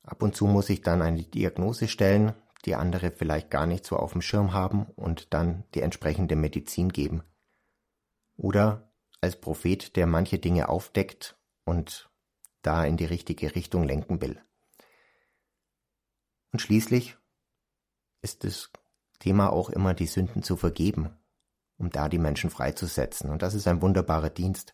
Ab 0.08 0.24
und 0.24 0.36
zu 0.36 0.48
muss 0.48 0.70
ich 0.70 0.82
dann 0.82 1.02
eine 1.02 1.22
Diagnose 1.22 1.90
stellen, 1.90 2.34
die 2.66 2.76
andere 2.76 3.12
vielleicht 3.12 3.52
gar 3.52 3.68
nicht 3.68 3.86
so 3.86 3.98
auf 3.98 4.14
dem 4.14 4.22
Schirm 4.22 4.54
haben 4.54 4.86
und 4.96 5.34
dann 5.34 5.66
die 5.76 5.82
entsprechende 5.82 6.38
Medizin 6.38 6.90
geben. 6.90 7.24
Oder 8.38 8.90
als 9.20 9.36
Prophet, 9.40 9.98
der 9.98 10.08
manche 10.08 10.40
Dinge 10.40 10.70
aufdeckt 10.70 11.38
und 11.66 12.10
da 12.62 12.86
in 12.86 12.96
die 12.96 13.06
richtige 13.06 13.54
Richtung 13.54 13.84
lenken 13.84 14.22
will. 14.22 14.42
Und 16.54 16.62
schließlich 16.62 17.18
ist 18.22 18.46
das 18.46 18.72
Thema 19.20 19.52
auch 19.52 19.70
immer 19.70 19.94
die 19.94 20.08
Sünden 20.08 20.42
zu 20.42 20.56
vergeben, 20.56 21.18
um 21.78 21.90
da 21.90 22.08
die 22.08 22.18
Menschen 22.18 22.50
freizusetzen. 22.50 23.30
Und 23.30 23.42
das 23.42 23.54
ist 23.54 23.68
ein 23.68 23.82
wunderbarer 23.82 24.30
Dienst. 24.30 24.74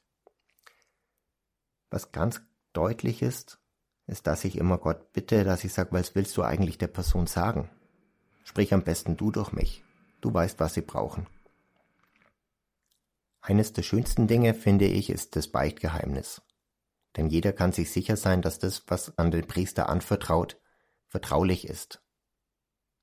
Was 1.89 2.11
ganz 2.11 2.41
deutlich 2.73 3.23
ist, 3.23 3.62
ist, 4.07 4.27
dass 4.27 4.43
ich 4.43 4.57
immer 4.57 4.77
Gott 4.77 5.13
bitte, 5.13 5.43
dass 5.43 5.63
ich 5.63 5.73
sage, 5.73 5.91
was 5.91 6.15
willst 6.15 6.35
du 6.37 6.43
eigentlich 6.43 6.77
der 6.77 6.87
Person 6.87 7.27
sagen? 7.27 7.69
Sprich 8.43 8.73
am 8.73 8.83
besten 8.83 9.17
du 9.17 9.31
durch 9.31 9.51
mich. 9.51 9.83
Du 10.21 10.33
weißt, 10.33 10.59
was 10.59 10.73
sie 10.73 10.81
brauchen. 10.81 11.27
Eines 13.41 13.73
der 13.73 13.83
schönsten 13.83 14.27
Dinge, 14.27 14.53
finde 14.53 14.85
ich, 14.85 15.09
ist 15.09 15.35
das 15.35 15.47
Beichtgeheimnis. 15.47 16.41
Denn 17.17 17.27
jeder 17.27 17.53
kann 17.53 17.71
sich 17.71 17.91
sicher 17.91 18.17
sein, 18.17 18.41
dass 18.41 18.59
das, 18.59 18.83
was 18.87 19.17
an 19.17 19.31
den 19.31 19.45
Priester 19.47 19.89
anvertraut, 19.89 20.59
vertraulich 21.07 21.67
ist. 21.67 22.01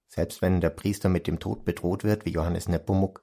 Selbst 0.08 0.42
wenn 0.42 0.60
der 0.60 0.70
Priester 0.70 1.08
mit 1.08 1.26
dem 1.26 1.38
Tod 1.38 1.64
bedroht 1.64 2.04
wird, 2.04 2.24
wie 2.24 2.30
Johannes 2.30 2.68
Nepomuk, 2.68 3.22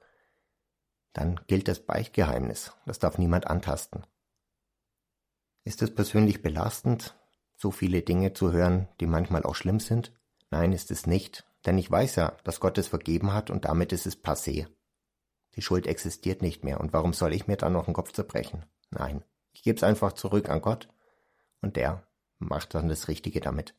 dann 1.12 1.40
gilt 1.46 1.68
das 1.68 1.80
Beichtgeheimnis. 1.80 2.72
Das 2.86 2.98
darf 2.98 3.18
niemand 3.18 3.46
antasten. 3.46 4.06
Ist 5.64 5.82
es 5.82 5.94
persönlich 5.94 6.40
belastend, 6.40 7.17
so 7.58 7.70
viele 7.70 8.02
Dinge 8.02 8.32
zu 8.32 8.52
hören, 8.52 8.88
die 9.00 9.06
manchmal 9.06 9.42
auch 9.42 9.54
schlimm 9.54 9.80
sind? 9.80 10.12
Nein, 10.50 10.72
ist 10.72 10.90
es 10.90 11.06
nicht, 11.06 11.44
denn 11.66 11.76
ich 11.76 11.90
weiß 11.90 12.16
ja, 12.16 12.36
dass 12.44 12.60
Gott 12.60 12.78
es 12.78 12.88
vergeben 12.88 13.34
hat 13.34 13.50
und 13.50 13.66
damit 13.66 13.92
ist 13.92 14.06
es 14.06 14.22
passé. 14.22 14.68
Die 15.56 15.62
Schuld 15.62 15.86
existiert 15.86 16.40
nicht 16.40 16.62
mehr. 16.62 16.80
Und 16.80 16.92
warum 16.92 17.12
soll 17.12 17.34
ich 17.34 17.48
mir 17.48 17.56
dann 17.56 17.72
noch 17.72 17.86
den 17.86 17.94
Kopf 17.94 18.12
zerbrechen? 18.12 18.64
Nein. 18.90 19.24
Ich 19.52 19.62
gebe 19.62 19.76
es 19.76 19.82
einfach 19.82 20.12
zurück 20.12 20.48
an 20.48 20.62
Gott 20.62 20.88
und 21.60 21.74
der 21.74 22.06
macht 22.38 22.74
dann 22.74 22.88
das 22.88 23.08
Richtige 23.08 23.40
damit. 23.40 23.74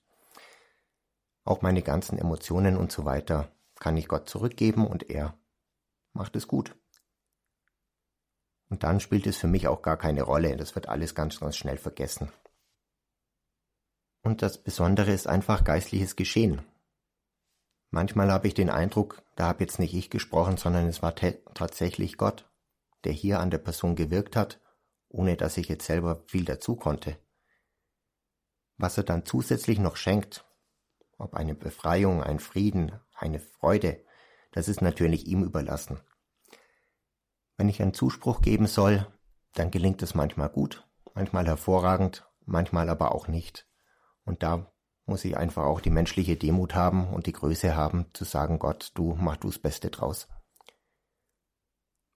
Auch 1.45 1.61
meine 1.61 1.81
ganzen 1.81 2.17
Emotionen 2.17 2.75
und 2.75 2.91
so 2.91 3.05
weiter 3.05 3.49
kann 3.75 3.95
ich 3.95 4.09
Gott 4.09 4.27
zurückgeben 4.27 4.85
und 4.85 5.09
er 5.09 5.37
macht 6.11 6.35
es 6.35 6.47
gut. 6.47 6.75
Und 8.69 8.83
dann 8.83 8.99
spielt 8.99 9.25
es 9.25 9.37
für 9.37 9.47
mich 9.47 9.67
auch 9.67 9.81
gar 9.81 9.97
keine 9.97 10.23
Rolle. 10.23 10.57
Das 10.57 10.75
wird 10.75 10.89
alles 10.89 11.15
ganz, 11.15 11.39
ganz 11.39 11.55
schnell 11.55 11.77
vergessen. 11.77 12.31
Und 14.21 14.41
das 14.41 14.61
Besondere 14.61 15.11
ist 15.11 15.27
einfach 15.27 15.63
geistliches 15.63 16.15
Geschehen. 16.15 16.61
Manchmal 17.91 18.31
habe 18.31 18.47
ich 18.47 18.53
den 18.53 18.69
Eindruck, 18.69 19.23
da 19.35 19.47
habe 19.47 19.63
jetzt 19.63 19.79
nicht 19.79 19.93
ich 19.93 20.09
gesprochen, 20.09 20.57
sondern 20.57 20.87
es 20.87 21.01
war 21.01 21.15
tatsächlich 21.15 22.17
Gott, 22.17 22.49
der 23.03 23.13
hier 23.13 23.39
an 23.39 23.49
der 23.49 23.57
Person 23.57 23.95
gewirkt 23.95 24.35
hat, 24.35 24.61
ohne 25.07 25.35
dass 25.35 25.57
ich 25.57 25.67
jetzt 25.69 25.85
selber 25.85 26.23
viel 26.27 26.45
dazu 26.45 26.75
konnte. 26.75 27.17
Was 28.77 28.97
er 28.97 29.03
dann 29.03 29.25
zusätzlich 29.25 29.79
noch 29.79 29.95
schenkt, 29.95 30.45
ob 31.17 31.33
eine 31.33 31.55
Befreiung, 31.55 32.23
ein 32.23 32.39
Frieden, 32.39 32.99
eine 33.15 33.39
Freude, 33.39 34.05
das 34.51 34.67
ist 34.67 34.81
natürlich 34.81 35.27
ihm 35.27 35.43
überlassen. 35.43 35.99
Wenn 37.57 37.69
ich 37.69 37.81
einen 37.81 37.93
Zuspruch 37.93 38.41
geben 38.41 38.67
soll, 38.67 39.05
dann 39.53 39.71
gelingt 39.71 40.01
es 40.01 40.15
manchmal 40.15 40.49
gut, 40.49 40.87
manchmal 41.13 41.45
hervorragend, 41.45 42.29
manchmal 42.45 42.89
aber 42.89 43.13
auch 43.13 43.27
nicht. 43.27 43.68
Und 44.29 44.43
da 44.43 44.71
muss 45.07 45.25
ich 45.25 45.35
einfach 45.35 45.63
auch 45.63 45.81
die 45.81 45.89
menschliche 45.89 46.37
Demut 46.37 46.75
haben 46.75 47.11
und 47.11 47.25
die 47.25 47.33
Größe 47.33 47.75
haben, 47.75 48.05
zu 48.13 48.25
sagen, 48.25 48.59
Gott, 48.59 48.91
du 48.93 49.17
mach 49.19 49.37
du's 49.37 49.57
Beste 49.57 49.89
draus. 49.89 50.27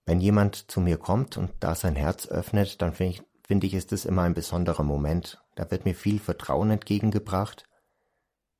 Wenn 0.06 0.20
jemand 0.20 0.70
zu 0.70 0.80
mir 0.80 0.96
kommt 0.96 1.36
und 1.36 1.50
da 1.58 1.74
sein 1.74 1.96
Herz 1.96 2.28
öffnet, 2.28 2.80
dann 2.80 2.92
finde 2.92 3.14
ich, 3.14 3.22
finde 3.44 3.66
ich, 3.66 3.74
ist 3.74 3.92
es 3.92 4.04
immer 4.04 4.22
ein 4.22 4.34
besonderer 4.34 4.84
Moment. 4.84 5.42
Da 5.56 5.68
wird 5.72 5.86
mir 5.86 5.96
viel 5.96 6.20
Vertrauen 6.20 6.70
entgegengebracht. 6.70 7.68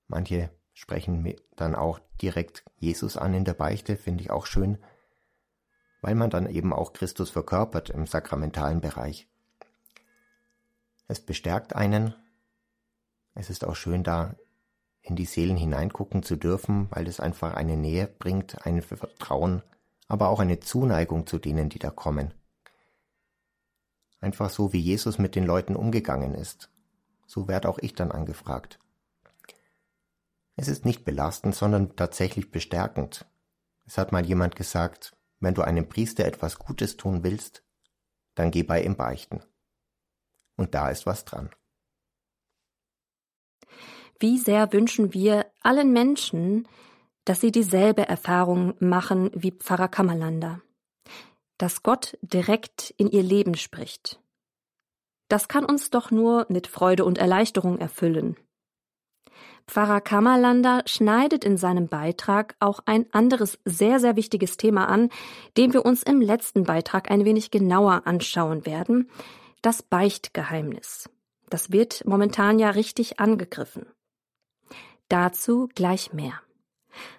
Manche 0.08 0.50
sprechen 0.72 1.22
mir 1.22 1.36
dann 1.54 1.76
auch 1.76 2.00
direkt 2.20 2.64
Jesus 2.80 3.16
an 3.16 3.34
in 3.34 3.44
der 3.44 3.54
Beichte, 3.54 3.96
finde 3.96 4.24
ich 4.24 4.32
auch 4.32 4.46
schön, 4.46 4.78
weil 6.02 6.16
man 6.16 6.30
dann 6.30 6.50
eben 6.50 6.72
auch 6.72 6.92
Christus 6.92 7.30
verkörpert 7.30 7.88
im 7.88 8.08
sakramentalen 8.08 8.80
Bereich. 8.80 9.28
Es 11.06 11.20
bestärkt 11.20 11.76
einen, 11.76 12.16
es 13.34 13.50
ist 13.50 13.64
auch 13.64 13.76
schön, 13.76 14.04
da 14.04 14.36
in 15.02 15.16
die 15.16 15.26
Seelen 15.26 15.56
hineingucken 15.56 16.22
zu 16.22 16.36
dürfen, 16.36 16.88
weil 16.90 17.06
es 17.06 17.20
einfach 17.20 17.54
eine 17.54 17.76
Nähe 17.76 18.06
bringt, 18.06 18.64
ein 18.64 18.80
Vertrauen, 18.80 19.62
aber 20.08 20.28
auch 20.28 20.40
eine 20.40 20.60
Zuneigung 20.60 21.26
zu 21.26 21.38
denen, 21.38 21.68
die 21.68 21.78
da 21.78 21.90
kommen. 21.90 22.32
Einfach 24.20 24.48
so, 24.48 24.72
wie 24.72 24.80
Jesus 24.80 25.18
mit 25.18 25.34
den 25.34 25.44
Leuten 25.44 25.76
umgegangen 25.76 26.34
ist. 26.34 26.70
So 27.26 27.48
werde 27.48 27.68
auch 27.68 27.78
ich 27.78 27.94
dann 27.94 28.12
angefragt. 28.12 28.78
Es 30.56 30.68
ist 30.68 30.84
nicht 30.84 31.04
belastend, 31.04 31.54
sondern 31.54 31.96
tatsächlich 31.96 32.50
bestärkend. 32.50 33.26
Es 33.86 33.98
hat 33.98 34.12
mal 34.12 34.24
jemand 34.24 34.56
gesagt, 34.56 35.16
wenn 35.40 35.54
du 35.54 35.62
einem 35.62 35.88
Priester 35.88 36.24
etwas 36.24 36.58
Gutes 36.58 36.96
tun 36.96 37.22
willst, 37.24 37.62
dann 38.34 38.50
geh 38.50 38.62
bei 38.62 38.82
ihm 38.82 38.96
beichten. 38.96 39.42
Und 40.56 40.74
da 40.74 40.88
ist 40.88 41.04
was 41.04 41.24
dran. 41.24 41.50
Wie 44.24 44.38
sehr 44.38 44.72
wünschen 44.72 45.12
wir 45.12 45.44
allen 45.60 45.92
Menschen, 45.92 46.66
dass 47.26 47.42
sie 47.42 47.52
dieselbe 47.52 48.08
Erfahrung 48.08 48.72
machen 48.78 49.30
wie 49.34 49.50
Pfarrer 49.50 49.88
Kammerlander, 49.88 50.62
dass 51.58 51.82
Gott 51.82 52.16
direkt 52.22 52.94
in 52.96 53.10
ihr 53.10 53.22
Leben 53.22 53.54
spricht. 53.54 54.22
Das 55.28 55.46
kann 55.46 55.66
uns 55.66 55.90
doch 55.90 56.10
nur 56.10 56.46
mit 56.48 56.68
Freude 56.68 57.04
und 57.04 57.18
Erleichterung 57.18 57.76
erfüllen. 57.76 58.38
Pfarrer 59.66 60.00
Kammerlander 60.00 60.84
schneidet 60.86 61.44
in 61.44 61.58
seinem 61.58 61.88
Beitrag 61.88 62.56
auch 62.60 62.80
ein 62.86 63.04
anderes 63.12 63.58
sehr, 63.66 64.00
sehr 64.00 64.16
wichtiges 64.16 64.56
Thema 64.56 64.88
an, 64.88 65.10
dem 65.58 65.74
wir 65.74 65.84
uns 65.84 66.02
im 66.02 66.22
letzten 66.22 66.64
Beitrag 66.64 67.10
ein 67.10 67.26
wenig 67.26 67.50
genauer 67.50 68.06
anschauen 68.06 68.64
werden, 68.64 69.10
das 69.60 69.82
Beichtgeheimnis. 69.82 71.10
Das 71.50 71.72
wird 71.72 72.06
momentan 72.06 72.58
ja 72.58 72.70
richtig 72.70 73.20
angegriffen. 73.20 73.84
Dazu 75.08 75.68
gleich 75.74 76.12
mehr. 76.12 76.40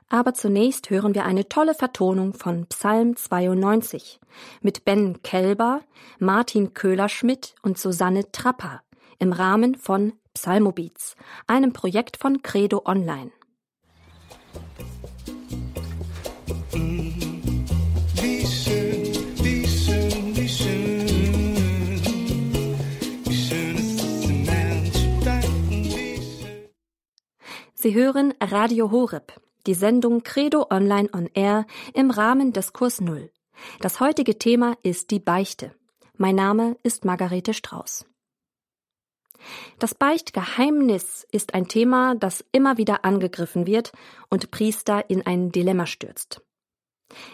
Aber 0.10 0.34
zunächst 0.34 0.90
hören 0.90 1.16
wir 1.16 1.26
eine 1.26 1.50
tolle 1.50 1.74
Vertonung 1.74 2.34
von 2.34 2.68
Psalm 2.68 3.16
92 3.16 4.20
mit 4.62 4.86
Ben 4.86 5.22
Kelber, 5.24 5.82
Martin 6.20 6.74
Köhler-Schmidt 6.74 7.56
und 7.62 7.78
Susanne 7.78 8.32
Trapper 8.32 8.82
im 9.20 9.34
Rahmen 9.34 9.76
von 9.76 10.14
Psalmobeats, 10.34 11.16
einem 11.48 11.74
Projekt 11.74 12.18
von 12.18 12.42
Credo 12.42 12.84
Online. 12.86 13.32
Sie 27.86 27.94
hören 27.94 28.34
Radio 28.42 28.90
Horeb, 28.90 29.40
die 29.68 29.76
Sendung 29.76 30.24
Credo 30.24 30.66
Online 30.72 31.08
on 31.14 31.30
Air 31.36 31.68
im 31.94 32.10
Rahmen 32.10 32.52
des 32.52 32.74
Kurs 32.74 33.00
Null. 33.00 33.32
Das 33.80 34.00
heutige 34.00 34.40
Thema 34.40 34.76
ist 34.82 35.12
die 35.12 35.20
Beichte. 35.20 35.72
Mein 36.18 36.34
Name 36.34 36.78
ist 36.82 37.06
Margarete 37.06 37.54
Strauß. 37.54 38.08
Das 39.78 39.94
Beichtgeheimnis 39.94 41.28
ist 41.32 41.54
ein 41.54 41.68
Thema, 41.68 42.16
das 42.16 42.44
immer 42.52 42.80
wieder 42.80 43.06
angegriffen 43.06 43.68
wird 43.68 43.92
und 44.32 44.50
Priester 44.50 45.08
in 45.08 45.24
ein 45.24 45.52
Dilemma 45.52 45.86
stürzt. 45.86 46.42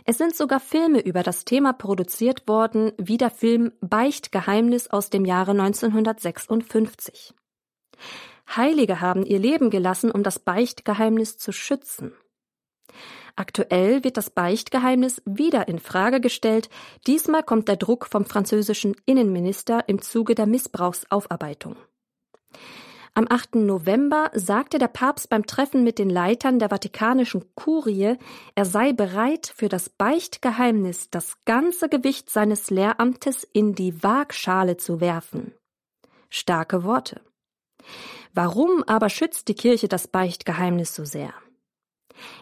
Es 0.04 0.18
sind 0.18 0.36
sogar 0.36 0.60
Filme 0.60 1.00
über 1.00 1.24
das 1.24 1.46
Thema 1.46 1.72
produziert 1.72 2.46
worden, 2.50 2.92
wie 2.98 3.18
der 3.18 3.32
Film 3.32 3.72
Beichtgeheimnis 3.80 4.90
aus 4.90 5.10
dem 5.10 5.24
Jahre 5.24 5.52
1956. 5.52 7.34
Heilige 8.58 9.02
haben 9.02 9.26
ihr 9.26 9.40
Leben 9.40 9.70
gelassen, 9.70 10.12
um 10.12 10.24
das 10.24 10.40
Beichtgeheimnis 10.40 11.38
zu 11.38 11.52
schützen. 11.52 12.14
Aktuell 13.36 14.04
wird 14.04 14.18
das 14.18 14.30
Beichtgeheimnis 14.30 15.22
wieder 15.26 15.68
in 15.68 15.80
Frage 15.80 16.20
gestellt. 16.20 16.70
Diesmal 17.08 17.44
kommt 17.44 17.68
der 17.68 17.78
Druck 17.78 18.06
vom 18.06 18.26
französischen 18.26 18.96
Innenminister 19.06 19.88
im 19.88 20.02
Zuge 20.02 20.36
der 20.36 20.48
Missbrauchsaufarbeitung. 20.48 21.78
Am 23.14 23.28
8. 23.30 23.56
November 23.56 24.32
sagte 24.34 24.80
der 24.80 24.88
Papst 24.88 25.30
beim 25.30 25.46
Treffen 25.46 25.84
mit 25.84 26.00
den 26.00 26.10
Leitern 26.10 26.60
der 26.60 26.70
Vatikanischen 26.70 27.44
Kurie, 27.56 28.16
er 28.56 28.66
sei 28.66 28.94
bereit, 28.94 29.52
für 29.54 29.68
das 29.68 29.90
Beichtgeheimnis 29.90 31.10
das 31.10 31.44
ganze 31.44 31.90
Gewicht 31.90 32.30
seines 32.30 32.70
Lehramtes 32.70 33.44
in 33.44 33.76
die 33.76 34.02
Waagschale 34.02 34.78
zu 34.78 35.02
werfen. 35.02 35.54
Starke 36.30 36.86
Worte. 36.86 37.20
Warum 38.34 38.84
aber 38.88 39.10
schützt 39.10 39.48
die 39.48 39.56
Kirche 39.56 39.88
das 39.88 40.08
Beichtgeheimnis 40.08 40.96
so 40.96 41.06
sehr? 41.06 41.34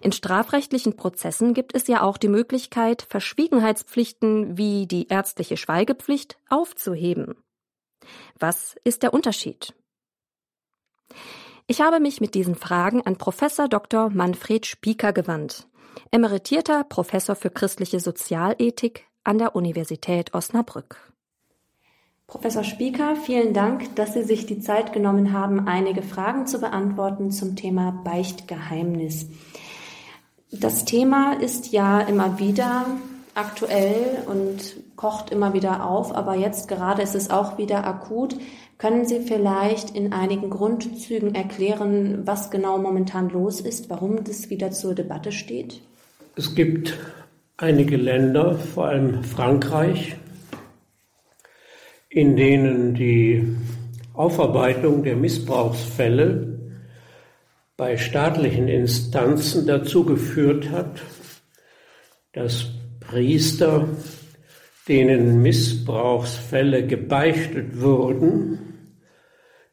In 0.02 0.12
strafrechtlichen 0.12 0.96
Prozessen 0.96 1.54
gibt 1.54 1.76
es 1.76 1.88
ja 1.88 2.02
auch 2.02 2.18
die 2.18 2.28
Möglichkeit, 2.28 3.02
Verschwiegenheitspflichten 3.10 4.58
wie 4.58 4.88
die 4.88 5.08
ärztliche 5.08 5.58
Schweigepflicht 5.58 6.38
aufzuheben. 6.50 7.36
Was 8.38 8.76
ist 8.84 9.04
der 9.04 9.14
Unterschied? 9.14 9.74
Ich 11.68 11.82
habe 11.82 12.00
mich 12.00 12.20
mit 12.20 12.34
diesen 12.34 12.56
Fragen 12.56 13.06
an 13.06 13.18
Professor 13.18 13.68
Dr. 13.68 14.10
Manfred 14.10 14.66
Spieker 14.66 15.14
gewandt, 15.14 15.68
emeritierter 16.12 16.84
Professor 16.84 17.36
für 17.36 17.52
christliche 17.52 18.00
Sozialethik 18.00 19.06
an 19.24 19.38
der 19.38 19.56
Universität 19.56 20.34
Osnabrück. 20.34 21.14
Professor 22.30 22.64
Spieker, 22.64 23.16
vielen 23.16 23.56
Dank, 23.56 23.96
dass 23.96 24.14
Sie 24.14 24.22
sich 24.22 24.46
die 24.46 24.60
Zeit 24.60 24.94
genommen 24.94 25.34
haben, 25.34 25.68
einige 25.68 26.04
Fragen 26.04 26.46
zu 26.46 26.60
beantworten 26.60 27.32
zum 27.32 27.56
Thema 27.56 28.04
Beichtgeheimnis. 28.04 29.26
Das 30.52 30.86
Thema 30.86 31.34
ist 31.42 31.72
ja 31.72 32.02
immer 32.02 32.38
wieder 32.38 32.86
aktuell 33.34 34.20
und 34.28 34.76
kocht 34.96 35.32
immer 35.32 35.54
wieder 35.54 35.84
auf, 35.84 36.16
aber 36.16 36.36
jetzt 36.36 36.68
gerade 36.68 37.02
ist 37.02 37.16
es 37.16 37.32
auch 37.32 37.58
wieder 37.58 37.88
akut. 37.88 38.36
Können 38.78 39.08
Sie 39.08 39.22
vielleicht 39.22 39.96
in 39.96 40.14
einigen 40.14 40.52
Grundzügen 40.52 41.34
erklären, 41.34 42.28
was 42.28 42.52
genau 42.52 42.78
momentan 42.78 43.30
los 43.30 43.60
ist, 43.60 43.90
warum 43.90 44.24
das 44.24 44.52
wieder 44.52 44.70
zur 44.70 44.94
Debatte 44.94 45.32
steht? 45.32 45.82
Es 46.36 46.54
gibt 46.54 46.96
einige 47.58 47.98
Länder, 47.98 48.54
vor 48.54 48.86
allem 48.86 49.24
Frankreich, 49.24 50.16
in 52.10 52.36
denen 52.36 52.96
die 52.96 53.56
Aufarbeitung 54.14 55.04
der 55.04 55.16
Missbrauchsfälle 55.16 56.60
bei 57.78 57.98
staatlichen 57.98 58.68
Instanzen 58.68 59.68
dazu 59.68 60.04
geführt 60.04 60.72
hat, 60.72 61.02
dass 62.34 62.72
Priester, 63.00 63.88
denen 64.88 65.42
Missbrauchsfälle 65.42 66.86
gebeichtet 66.86 67.80
wurden, 67.80 68.60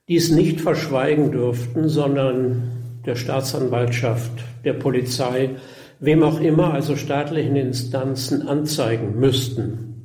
dies 0.09 0.31
nicht 0.31 0.61
verschweigen 0.61 1.33
dürften, 1.33 1.89
sondern 1.89 3.01
der 3.07 3.17
Staatsanwaltschaft, 3.17 4.33
der 4.65 4.75
Polizei, 4.75 5.57
wem 6.01 6.23
auch 6.23 6.41
immer, 6.41 6.75
also 6.75 6.97
staatlichen 6.97 7.57
Instanzen 7.57 8.47
anzeigen 8.47 9.19
müssten. 9.19 9.96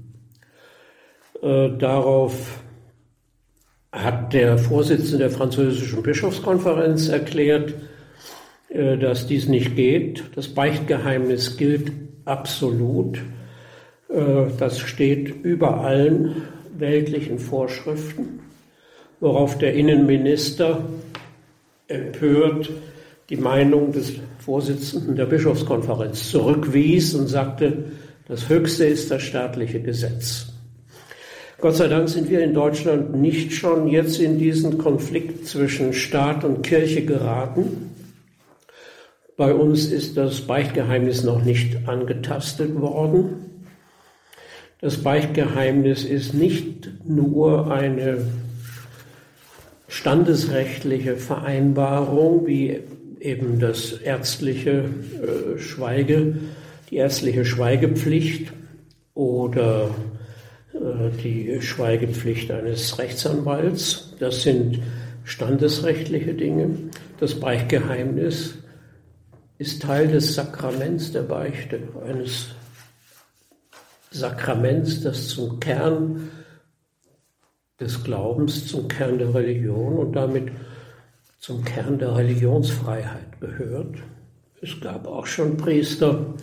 Äh, 1.42 1.70
darauf 1.78 2.62
hat 3.92 4.34
der 4.34 4.58
Vorsitzende 4.58 5.18
der 5.18 5.32
französischen 5.32 6.04
Bischofskonferenz 6.04 7.10
erklärt, 7.10 7.74
äh, 8.70 8.98
dass 8.98 9.28
dies 9.28 9.48
nicht 9.48 9.76
geht. 9.76 10.24
Das 10.36 10.48
Beichtgeheimnis 10.48 11.58
gilt 11.58 11.92
absolut. 12.26 13.18
Äh, 14.10 14.48
das 14.58 14.80
steht 14.80 15.44
über 15.44 15.82
allen 15.82 16.44
weltlichen 16.78 17.40
Vorschriften, 17.40 18.40
worauf 19.20 19.58
der 19.58 19.74
Innenminister 19.74 20.86
empört 21.88 22.70
die 23.30 23.38
Meinung 23.38 23.92
des 23.92 24.14
Vorsitzenden 24.40 25.16
der 25.16 25.26
Bischofskonferenz 25.26 26.30
zurückwies 26.30 27.16
und 27.16 27.28
sagte, 27.28 27.86
das 28.28 28.48
Höchste 28.48 28.86
ist 28.86 29.10
das 29.10 29.24
staatliche 29.24 29.82
Gesetz. 29.82 30.51
Gott 31.62 31.76
sei 31.76 31.88
Dank 31.90 32.10
sind 32.10 32.28
wir 32.32 32.44
in 32.44 32.56
Deutschland 32.56 33.16
nicht 33.16 33.54
schon 33.54 33.88
jetzt 33.88 34.20
in 34.20 34.40
diesen 34.40 34.80
Konflikt 34.80 35.46
zwischen 35.46 35.94
Staat 35.94 36.44
und 36.44 36.64
Kirche 36.64 37.06
geraten. 37.06 37.92
Bei 39.38 39.54
uns 39.54 39.86
ist 39.86 40.18
das 40.18 40.42
Beichtgeheimnis 40.42 41.24
noch 41.24 41.44
nicht 41.44 41.88
angetastet 41.88 42.82
worden. 42.82 43.46
Das 44.80 44.98
Beichtgeheimnis 44.98 46.04
ist 46.04 46.34
nicht 46.34 46.90
nur 47.06 47.72
eine 47.72 48.26
standesrechtliche 49.88 51.16
Vereinbarung, 51.16 52.48
wie 52.48 52.80
eben 53.20 53.60
das 53.60 53.92
ärztliche 53.92 54.86
äh, 54.86 55.60
Schweige, 55.60 56.38
die 56.90 56.96
ärztliche 56.96 57.46
Schweigepflicht 57.46 58.52
oder 59.14 59.92
die 60.74 61.62
Schweigepflicht 61.62 62.52
eines 62.52 62.98
Rechtsanwalts. 62.98 64.14
Das 64.20 64.44
sind 64.44 64.80
standesrechtliche 65.24 66.34
Dinge. 66.34 66.76
Das 67.20 67.40
Beichtgeheimnis 67.40 68.56
ist 69.58 69.82
Teil 69.82 70.08
des 70.08 70.34
Sakraments 70.36 71.12
der 71.12 71.22
Beichte, 71.24 71.80
eines 72.06 72.48
Sakraments, 74.10 75.02
das 75.02 75.30
zum 75.30 75.60
Kern 75.60 76.30
des 77.80 78.04
Glaubens, 78.04 78.68
zum 78.68 78.88
Kern 78.88 79.18
der 79.20 79.34
Religion 79.34 79.98
und 79.98 80.14
damit 80.14 80.52
zum 81.40 81.64
Kern 81.64 81.98
der 82.00 82.16
Religionsfreiheit 82.16 83.40
gehört. 83.40 83.96
Es 84.62 84.80
gab 84.80 85.08
auch 85.08 85.26
schon 85.26 85.58
Priester, 85.58 86.34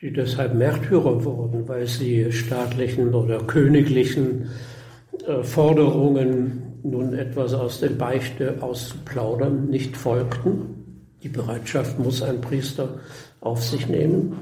die 0.00 0.12
deshalb 0.12 0.54
Märtyrer 0.54 1.24
wurden, 1.24 1.68
weil 1.68 1.86
sie 1.86 2.32
staatlichen 2.32 3.14
oder 3.14 3.42
königlichen 3.42 4.48
äh, 5.26 5.42
Forderungen, 5.42 6.62
nun 6.82 7.12
etwas 7.12 7.52
aus 7.52 7.80
der 7.80 7.90
Beichte 7.90 8.62
auszuplaudern, 8.62 9.68
nicht 9.68 9.96
folgten. 9.96 11.06
Die 11.22 11.28
Bereitschaft 11.28 11.98
muss 11.98 12.22
ein 12.22 12.40
Priester 12.40 13.00
auf 13.40 13.62
sich 13.62 13.86
nehmen. 13.86 14.38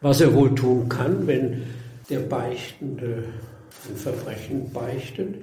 Was 0.00 0.20
er 0.20 0.32
wohl 0.32 0.54
tun 0.54 0.88
kann, 0.88 1.26
wenn 1.26 1.62
der 2.08 2.20
Beichtende 2.20 3.24
ein 3.88 3.96
Verbrechen 3.96 4.70
beichtet, 4.72 5.34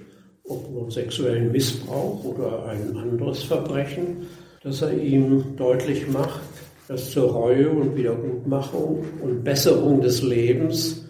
ob 0.46 0.72
nun 0.72 0.90
sexuellen 0.90 1.52
Missbrauch 1.52 2.24
oder 2.24 2.68
ein 2.68 2.96
anderes 2.96 3.44
Verbrechen, 3.44 4.28
dass 4.64 4.82
er 4.82 4.94
ihm 4.98 5.58
deutlich 5.58 6.08
macht, 6.08 6.55
dass 6.88 7.12
zur 7.12 7.32
Reue 7.32 7.70
und 7.70 7.96
Wiedergutmachung 7.96 9.04
und 9.22 9.44
Besserung 9.44 10.02
des 10.02 10.22
Lebens 10.22 11.06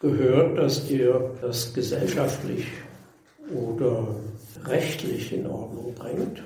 gehört, 0.00 0.58
dass 0.58 0.88
ihr 0.90 1.32
das 1.42 1.74
gesellschaftlich 1.74 2.66
oder 3.54 4.06
rechtlich 4.64 5.32
in 5.32 5.46
Ordnung 5.46 5.94
bringt. 5.94 6.42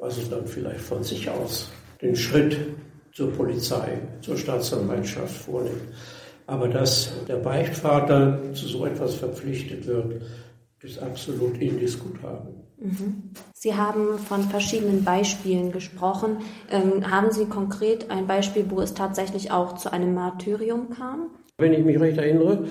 Also 0.00 0.22
dann 0.30 0.46
vielleicht 0.46 0.80
von 0.80 1.02
sich 1.02 1.28
aus 1.30 1.70
den 2.02 2.14
Schritt 2.14 2.58
zur 3.12 3.32
Polizei, 3.32 3.98
zur 4.20 4.36
Staatsanwaltschaft 4.36 5.34
vornimmt. 5.34 5.80
Aber 6.46 6.68
dass 6.68 7.12
der 7.26 7.36
Beichtvater 7.36 8.38
zu 8.52 8.66
so 8.66 8.84
etwas 8.84 9.14
verpflichtet 9.14 9.86
wird, 9.86 10.20
ist 10.82 10.98
absolut 10.98 11.56
indiskutabel. 11.58 12.63
Mhm. 12.84 13.30
Sie 13.54 13.74
haben 13.74 14.18
von 14.18 14.42
verschiedenen 14.42 15.04
Beispielen 15.04 15.72
gesprochen. 15.72 16.36
Ähm, 16.70 17.10
haben 17.10 17.32
Sie 17.32 17.46
konkret 17.46 18.10
ein 18.10 18.26
Beispiel, 18.26 18.66
wo 18.68 18.80
es 18.80 18.92
tatsächlich 18.92 19.50
auch 19.50 19.76
zu 19.76 19.90
einem 19.90 20.14
Martyrium 20.14 20.90
kam? 20.90 21.30
Wenn 21.56 21.72
ich 21.72 21.82
mich 21.82 21.98
recht 21.98 22.18
erinnere, 22.18 22.66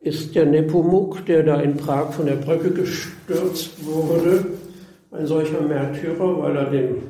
ist 0.00 0.34
der 0.34 0.46
Nepomuk, 0.46 1.24
der 1.26 1.44
da 1.44 1.60
in 1.60 1.76
Prag 1.76 2.12
von 2.12 2.26
der 2.26 2.34
Brücke 2.34 2.72
gestürzt 2.72 3.84
wurde, 3.84 4.46
ein 5.12 5.26
solcher 5.26 5.60
Märtyrer, 5.60 6.42
weil 6.42 6.56
er 6.56 6.70
dem 6.70 7.02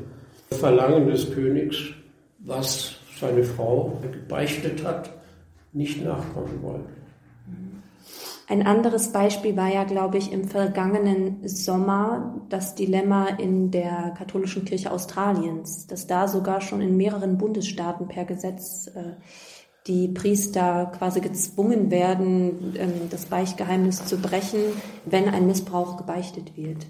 Verlangen 0.50 1.08
des 1.08 1.32
Königs, 1.32 1.78
was 2.40 2.96
seine 3.18 3.44
Frau 3.44 3.98
gebeichtet 4.12 4.84
hat, 4.84 5.10
nicht 5.72 6.04
nachkommen 6.04 6.62
wollte. 6.62 6.96
Ein 8.48 8.64
anderes 8.64 9.10
Beispiel 9.10 9.56
war 9.56 9.72
ja, 9.72 9.82
glaube 9.82 10.18
ich, 10.18 10.30
im 10.30 10.44
vergangenen 10.44 11.48
Sommer 11.48 12.40
das 12.48 12.76
Dilemma 12.76 13.26
in 13.26 13.72
der 13.72 14.14
katholischen 14.16 14.64
Kirche 14.64 14.92
Australiens, 14.92 15.88
dass 15.88 16.06
da 16.06 16.28
sogar 16.28 16.60
schon 16.60 16.80
in 16.80 16.96
mehreren 16.96 17.38
Bundesstaaten 17.38 18.06
per 18.06 18.24
Gesetz 18.24 18.86
äh, 18.86 19.14
die 19.88 20.08
Priester 20.08 20.92
quasi 20.96 21.20
gezwungen 21.20 21.90
werden, 21.90 22.74
ähm, 22.78 22.92
das 23.10 23.26
Beichtgeheimnis 23.26 24.04
zu 24.04 24.16
brechen, 24.18 24.60
wenn 25.04 25.28
ein 25.28 25.48
Missbrauch 25.48 25.96
gebeichtet 25.96 26.56
wird. 26.56 26.86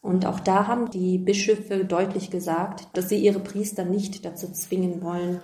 Und 0.00 0.24
auch 0.24 0.40
da 0.40 0.66
haben 0.66 0.90
die 0.90 1.18
Bischöfe 1.18 1.84
deutlich 1.84 2.30
gesagt, 2.30 2.88
dass 2.94 3.10
sie 3.10 3.18
ihre 3.18 3.40
Priester 3.40 3.84
nicht 3.84 4.24
dazu 4.24 4.50
zwingen 4.52 5.02
wollen, 5.02 5.40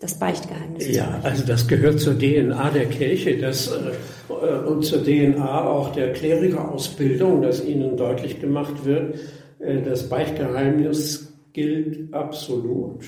das 0.00 0.18
Beichtgeheimnis 0.18 0.94
Ja, 0.94 1.20
also 1.22 1.44
das 1.46 1.66
gehört 1.68 2.00
zur 2.00 2.18
DNA 2.18 2.70
der 2.70 2.86
Kirche 2.86 3.38
das, 3.38 3.72
äh, 3.72 4.66
und 4.66 4.84
zur 4.84 5.02
DNA 5.02 5.64
auch 5.66 5.92
der 5.92 6.12
Klerikerausbildung, 6.12 7.42
dass 7.42 7.64
ihnen 7.64 7.96
deutlich 7.96 8.40
gemacht 8.40 8.84
wird, 8.84 9.16
äh, 9.58 9.80
das 9.82 10.08
Beichtgeheimnis 10.08 11.32
gilt 11.52 12.12
absolut. 12.12 13.04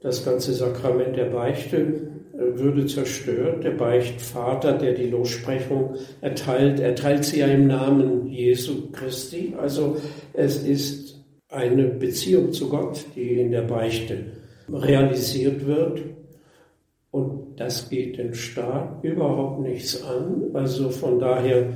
Das 0.00 0.24
ganze 0.24 0.52
Sakrament 0.52 1.16
der 1.16 1.24
Beichte 1.24 1.76
äh, 1.76 2.58
würde 2.58 2.86
zerstört. 2.86 3.64
Der 3.64 3.72
Beichtvater, 3.72 4.74
der 4.74 4.94
die 4.94 5.08
Lossprechung 5.08 5.96
erteilt, 6.20 6.78
erteilt 6.78 7.24
sie 7.24 7.40
ja 7.40 7.48
im 7.48 7.66
Namen 7.66 8.28
Jesu 8.28 8.92
Christi. 8.92 9.54
Also 9.60 9.96
es 10.34 10.62
ist 10.62 11.24
eine 11.48 11.84
Beziehung 11.88 12.52
zu 12.52 12.68
Gott, 12.68 13.04
die 13.16 13.40
in 13.40 13.50
der 13.50 13.62
Beichte 13.62 14.26
realisiert 14.72 15.66
wird. 15.66 16.00
Und 17.10 17.58
das 17.58 17.88
geht 17.88 18.18
den 18.18 18.34
Staat 18.34 19.02
überhaupt 19.02 19.60
nichts 19.60 20.02
an. 20.02 20.50
Also 20.54 20.90
von 20.90 21.18
daher 21.18 21.72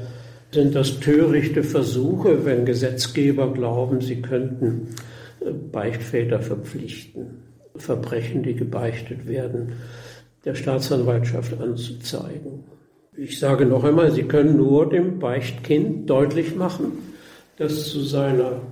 sind 0.52 0.74
das 0.74 1.00
törichte 1.00 1.62
Versuche, 1.62 2.44
wenn 2.44 2.66
Gesetzgeber 2.66 3.52
glauben, 3.52 4.00
sie 4.00 4.20
könnten 4.20 4.88
äh, 5.40 5.50
Beichtväter 5.50 6.40
verpflichten, 6.40 7.42
Verbrechen, 7.76 8.42
die 8.42 8.54
gebeichtet 8.54 9.26
werden, 9.26 9.72
der 10.44 10.54
Staatsanwaltschaft 10.54 11.58
anzuzeigen. 11.58 12.64
Ich 13.16 13.38
sage 13.38 13.66
noch 13.66 13.84
einmal, 13.84 14.10
Sie 14.10 14.22
können 14.22 14.56
nur 14.56 14.88
dem 14.88 15.18
Beichtkind 15.18 16.08
deutlich 16.08 16.56
machen, 16.56 16.92
dass 17.58 17.90
zu 17.90 18.00
seiner 18.00 18.62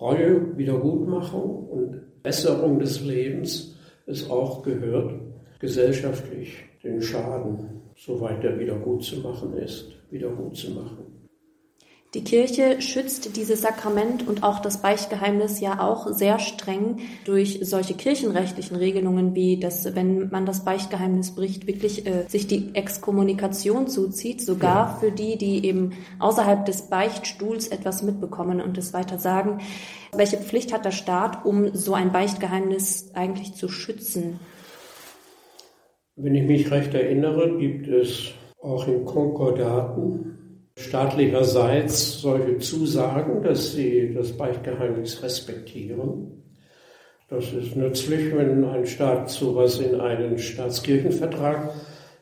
Reue, 0.00 0.56
Wiedergutmachung 0.56 1.68
und 1.68 2.22
Besserung 2.22 2.78
des 2.78 3.02
Lebens 3.02 3.76
es 4.06 4.28
auch 4.30 4.62
gehört, 4.62 5.14
gesellschaftlich 5.64 6.62
den 6.82 7.00
Schaden, 7.00 7.80
soweit 7.96 8.44
er 8.44 8.58
wieder 8.58 8.76
gut 8.76 9.02
zu 9.02 9.16
machen 9.20 9.56
ist, 9.56 9.86
wieder 10.10 10.28
gut 10.28 10.54
zu 10.58 10.70
machen. 10.72 11.14
Die 12.12 12.22
Kirche 12.22 12.82
schützt 12.82 13.34
dieses 13.36 13.62
Sakrament 13.62 14.28
und 14.28 14.44
auch 14.44 14.60
das 14.60 14.82
Beichtgeheimnis 14.82 15.60
ja 15.60 15.80
auch 15.80 16.06
sehr 16.12 16.38
streng 16.38 16.98
durch 17.24 17.60
solche 17.62 17.94
kirchenrechtlichen 17.94 18.76
Regelungen, 18.76 19.34
wie 19.34 19.58
dass, 19.58 19.96
wenn 19.96 20.28
man 20.28 20.44
das 20.44 20.64
Beichtgeheimnis 20.64 21.34
bricht, 21.34 21.66
wirklich 21.66 22.06
äh, 22.06 22.26
sich 22.28 22.46
die 22.46 22.74
Exkommunikation 22.74 23.88
zuzieht, 23.88 24.42
sogar 24.42 24.90
ja. 24.90 24.96
für 25.00 25.10
die, 25.10 25.38
die 25.38 25.66
eben 25.66 25.94
außerhalb 26.18 26.66
des 26.66 26.82
Beichtstuhls 26.82 27.68
etwas 27.68 28.02
mitbekommen 28.02 28.60
und 28.60 28.76
es 28.76 28.92
weiter 28.92 29.18
sagen. 29.18 29.60
Welche 30.12 30.36
Pflicht 30.36 30.74
hat 30.74 30.84
der 30.84 30.92
Staat, 30.92 31.44
um 31.46 31.74
so 31.74 31.94
ein 31.94 32.12
Beichtgeheimnis 32.12 33.10
eigentlich 33.14 33.54
zu 33.54 33.68
schützen? 33.68 34.38
Wenn 36.16 36.36
ich 36.36 36.44
mich 36.44 36.70
recht 36.70 36.94
erinnere, 36.94 37.58
gibt 37.58 37.88
es 37.88 38.30
auch 38.62 38.86
in 38.86 39.04
Konkordaten 39.04 40.68
staatlicherseits 40.76 42.20
solche 42.20 42.58
Zusagen, 42.58 43.42
dass 43.42 43.72
sie 43.72 44.14
das 44.14 44.30
Beichtgeheimnis 44.32 45.24
respektieren. 45.24 46.44
Das 47.28 47.52
ist 47.52 47.74
nützlich, 47.74 48.32
wenn 48.32 48.64
ein 48.64 48.86
Staat 48.86 49.28
sowas 49.28 49.80
in 49.80 50.00
einen 50.00 50.38
Staatskirchenvertrag 50.38 51.72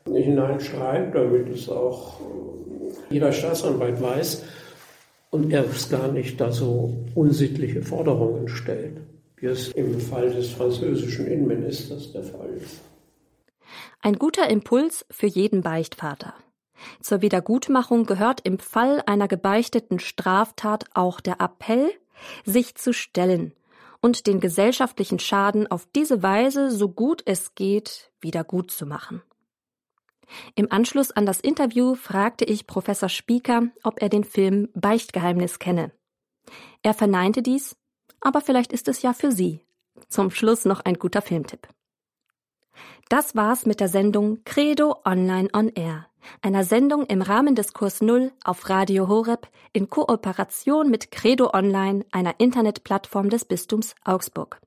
hineinschreibt, 0.06 1.14
damit 1.14 1.50
es 1.50 1.68
auch 1.68 2.18
jeder 3.10 3.30
Staatsanwalt 3.30 4.00
weiß 4.00 4.42
und 5.30 5.52
er 5.52 5.66
es 5.68 5.90
gar 5.90 6.10
nicht 6.10 6.40
da 6.40 6.50
so 6.50 6.94
unsittliche 7.14 7.82
Forderungen 7.82 8.48
stellt, 8.48 9.02
wie 9.36 9.46
es 9.46 9.70
im 9.72 10.00
Fall 10.00 10.30
des 10.30 10.48
französischen 10.48 11.26
Innenministers 11.26 12.10
der 12.12 12.22
Fall 12.22 12.48
ist. 12.56 12.80
Ein 14.04 14.18
guter 14.18 14.50
Impuls 14.50 15.06
für 15.12 15.28
jeden 15.28 15.62
Beichtvater. 15.62 16.34
Zur 17.00 17.22
Wiedergutmachung 17.22 18.04
gehört 18.04 18.40
im 18.40 18.58
Fall 18.58 19.00
einer 19.06 19.28
gebeichteten 19.28 20.00
Straftat 20.00 20.86
auch 20.92 21.20
der 21.20 21.40
Appell, 21.40 21.88
sich 22.44 22.74
zu 22.74 22.92
stellen 22.92 23.54
und 24.00 24.26
den 24.26 24.40
gesellschaftlichen 24.40 25.20
Schaden 25.20 25.68
auf 25.68 25.86
diese 25.94 26.20
Weise, 26.20 26.72
so 26.72 26.88
gut 26.88 27.22
es 27.26 27.54
geht, 27.54 28.10
wieder 28.20 28.42
gut 28.42 28.72
zu 28.72 28.86
machen. 28.86 29.22
Im 30.56 30.72
Anschluss 30.72 31.12
an 31.12 31.24
das 31.24 31.38
Interview 31.38 31.94
fragte 31.94 32.44
ich 32.44 32.66
Professor 32.66 33.08
Spieker, 33.08 33.68
ob 33.84 34.02
er 34.02 34.08
den 34.08 34.24
Film 34.24 34.68
Beichtgeheimnis 34.74 35.60
kenne. 35.60 35.92
Er 36.82 36.94
verneinte 36.94 37.40
dies, 37.40 37.76
aber 38.20 38.40
vielleicht 38.40 38.72
ist 38.72 38.88
es 38.88 39.02
ja 39.02 39.12
für 39.12 39.30
Sie. 39.30 39.60
Zum 40.08 40.32
Schluss 40.32 40.64
noch 40.64 40.80
ein 40.80 40.94
guter 40.94 41.22
Filmtipp. 41.22 41.68
Das 43.08 43.36
war's 43.36 43.66
mit 43.66 43.80
der 43.80 43.88
Sendung 43.88 44.42
Credo 44.44 44.96
Online 45.04 45.48
on 45.52 45.68
Air, 45.68 46.06
einer 46.40 46.64
Sendung 46.64 47.04
im 47.06 47.22
Rahmen 47.22 47.54
des 47.54 47.72
Kurs 47.72 48.00
Null 48.00 48.32
auf 48.44 48.68
Radio 48.68 49.08
Horeb 49.08 49.48
in 49.72 49.90
Kooperation 49.90 50.90
mit 50.90 51.10
Credo 51.10 51.50
Online, 51.52 52.04
einer 52.10 52.38
Internetplattform 52.38 53.28
des 53.30 53.44
Bistums 53.44 53.94
Augsburg. 54.04 54.60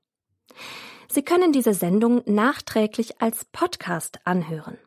Sie 1.08 1.22
können 1.22 1.52
diese 1.52 1.74
Sendung 1.74 2.22
nachträglich 2.26 3.20
als 3.20 3.44
Podcast 3.44 4.20
anhören. 4.24 4.78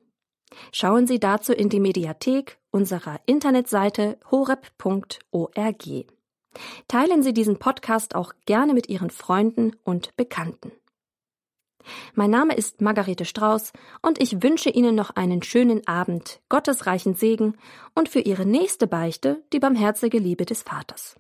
Schauen 0.71 1.07
Sie 1.07 1.19
dazu 1.19 1.53
in 1.53 1.69
die 1.69 1.79
Mediathek 1.79 2.57
unserer 2.71 3.19
Internetseite 3.25 4.17
horeb.org. 4.29 5.83
Teilen 6.87 7.23
Sie 7.23 7.33
diesen 7.33 7.59
Podcast 7.59 8.15
auch 8.15 8.33
gerne 8.45 8.73
mit 8.73 8.89
Ihren 8.89 9.11
Freunden 9.11 9.75
und 9.83 10.15
Bekannten. 10.17 10.71
Mein 12.15 12.29
Name 12.29 12.55
ist 12.55 12.81
Margarete 12.81 13.25
Strauß 13.25 13.73
und 14.01 14.21
ich 14.21 14.43
wünsche 14.43 14.69
Ihnen 14.69 14.95
noch 14.95 15.11
einen 15.11 15.43
schönen 15.43 15.87
Abend, 15.87 16.41
gottesreichen 16.49 17.15
Segen 17.15 17.57
und 17.95 18.09
für 18.09 18.19
Ihre 18.19 18.45
nächste 18.45 18.87
Beichte 18.87 19.43
die 19.53 19.59
barmherzige 19.59 20.17
Liebe 20.17 20.45
des 20.45 20.63
Vaters. 20.63 21.19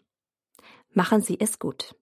Machen 0.93 1.21
Sie 1.21 1.39
es 1.39 1.59
gut. 1.59 1.95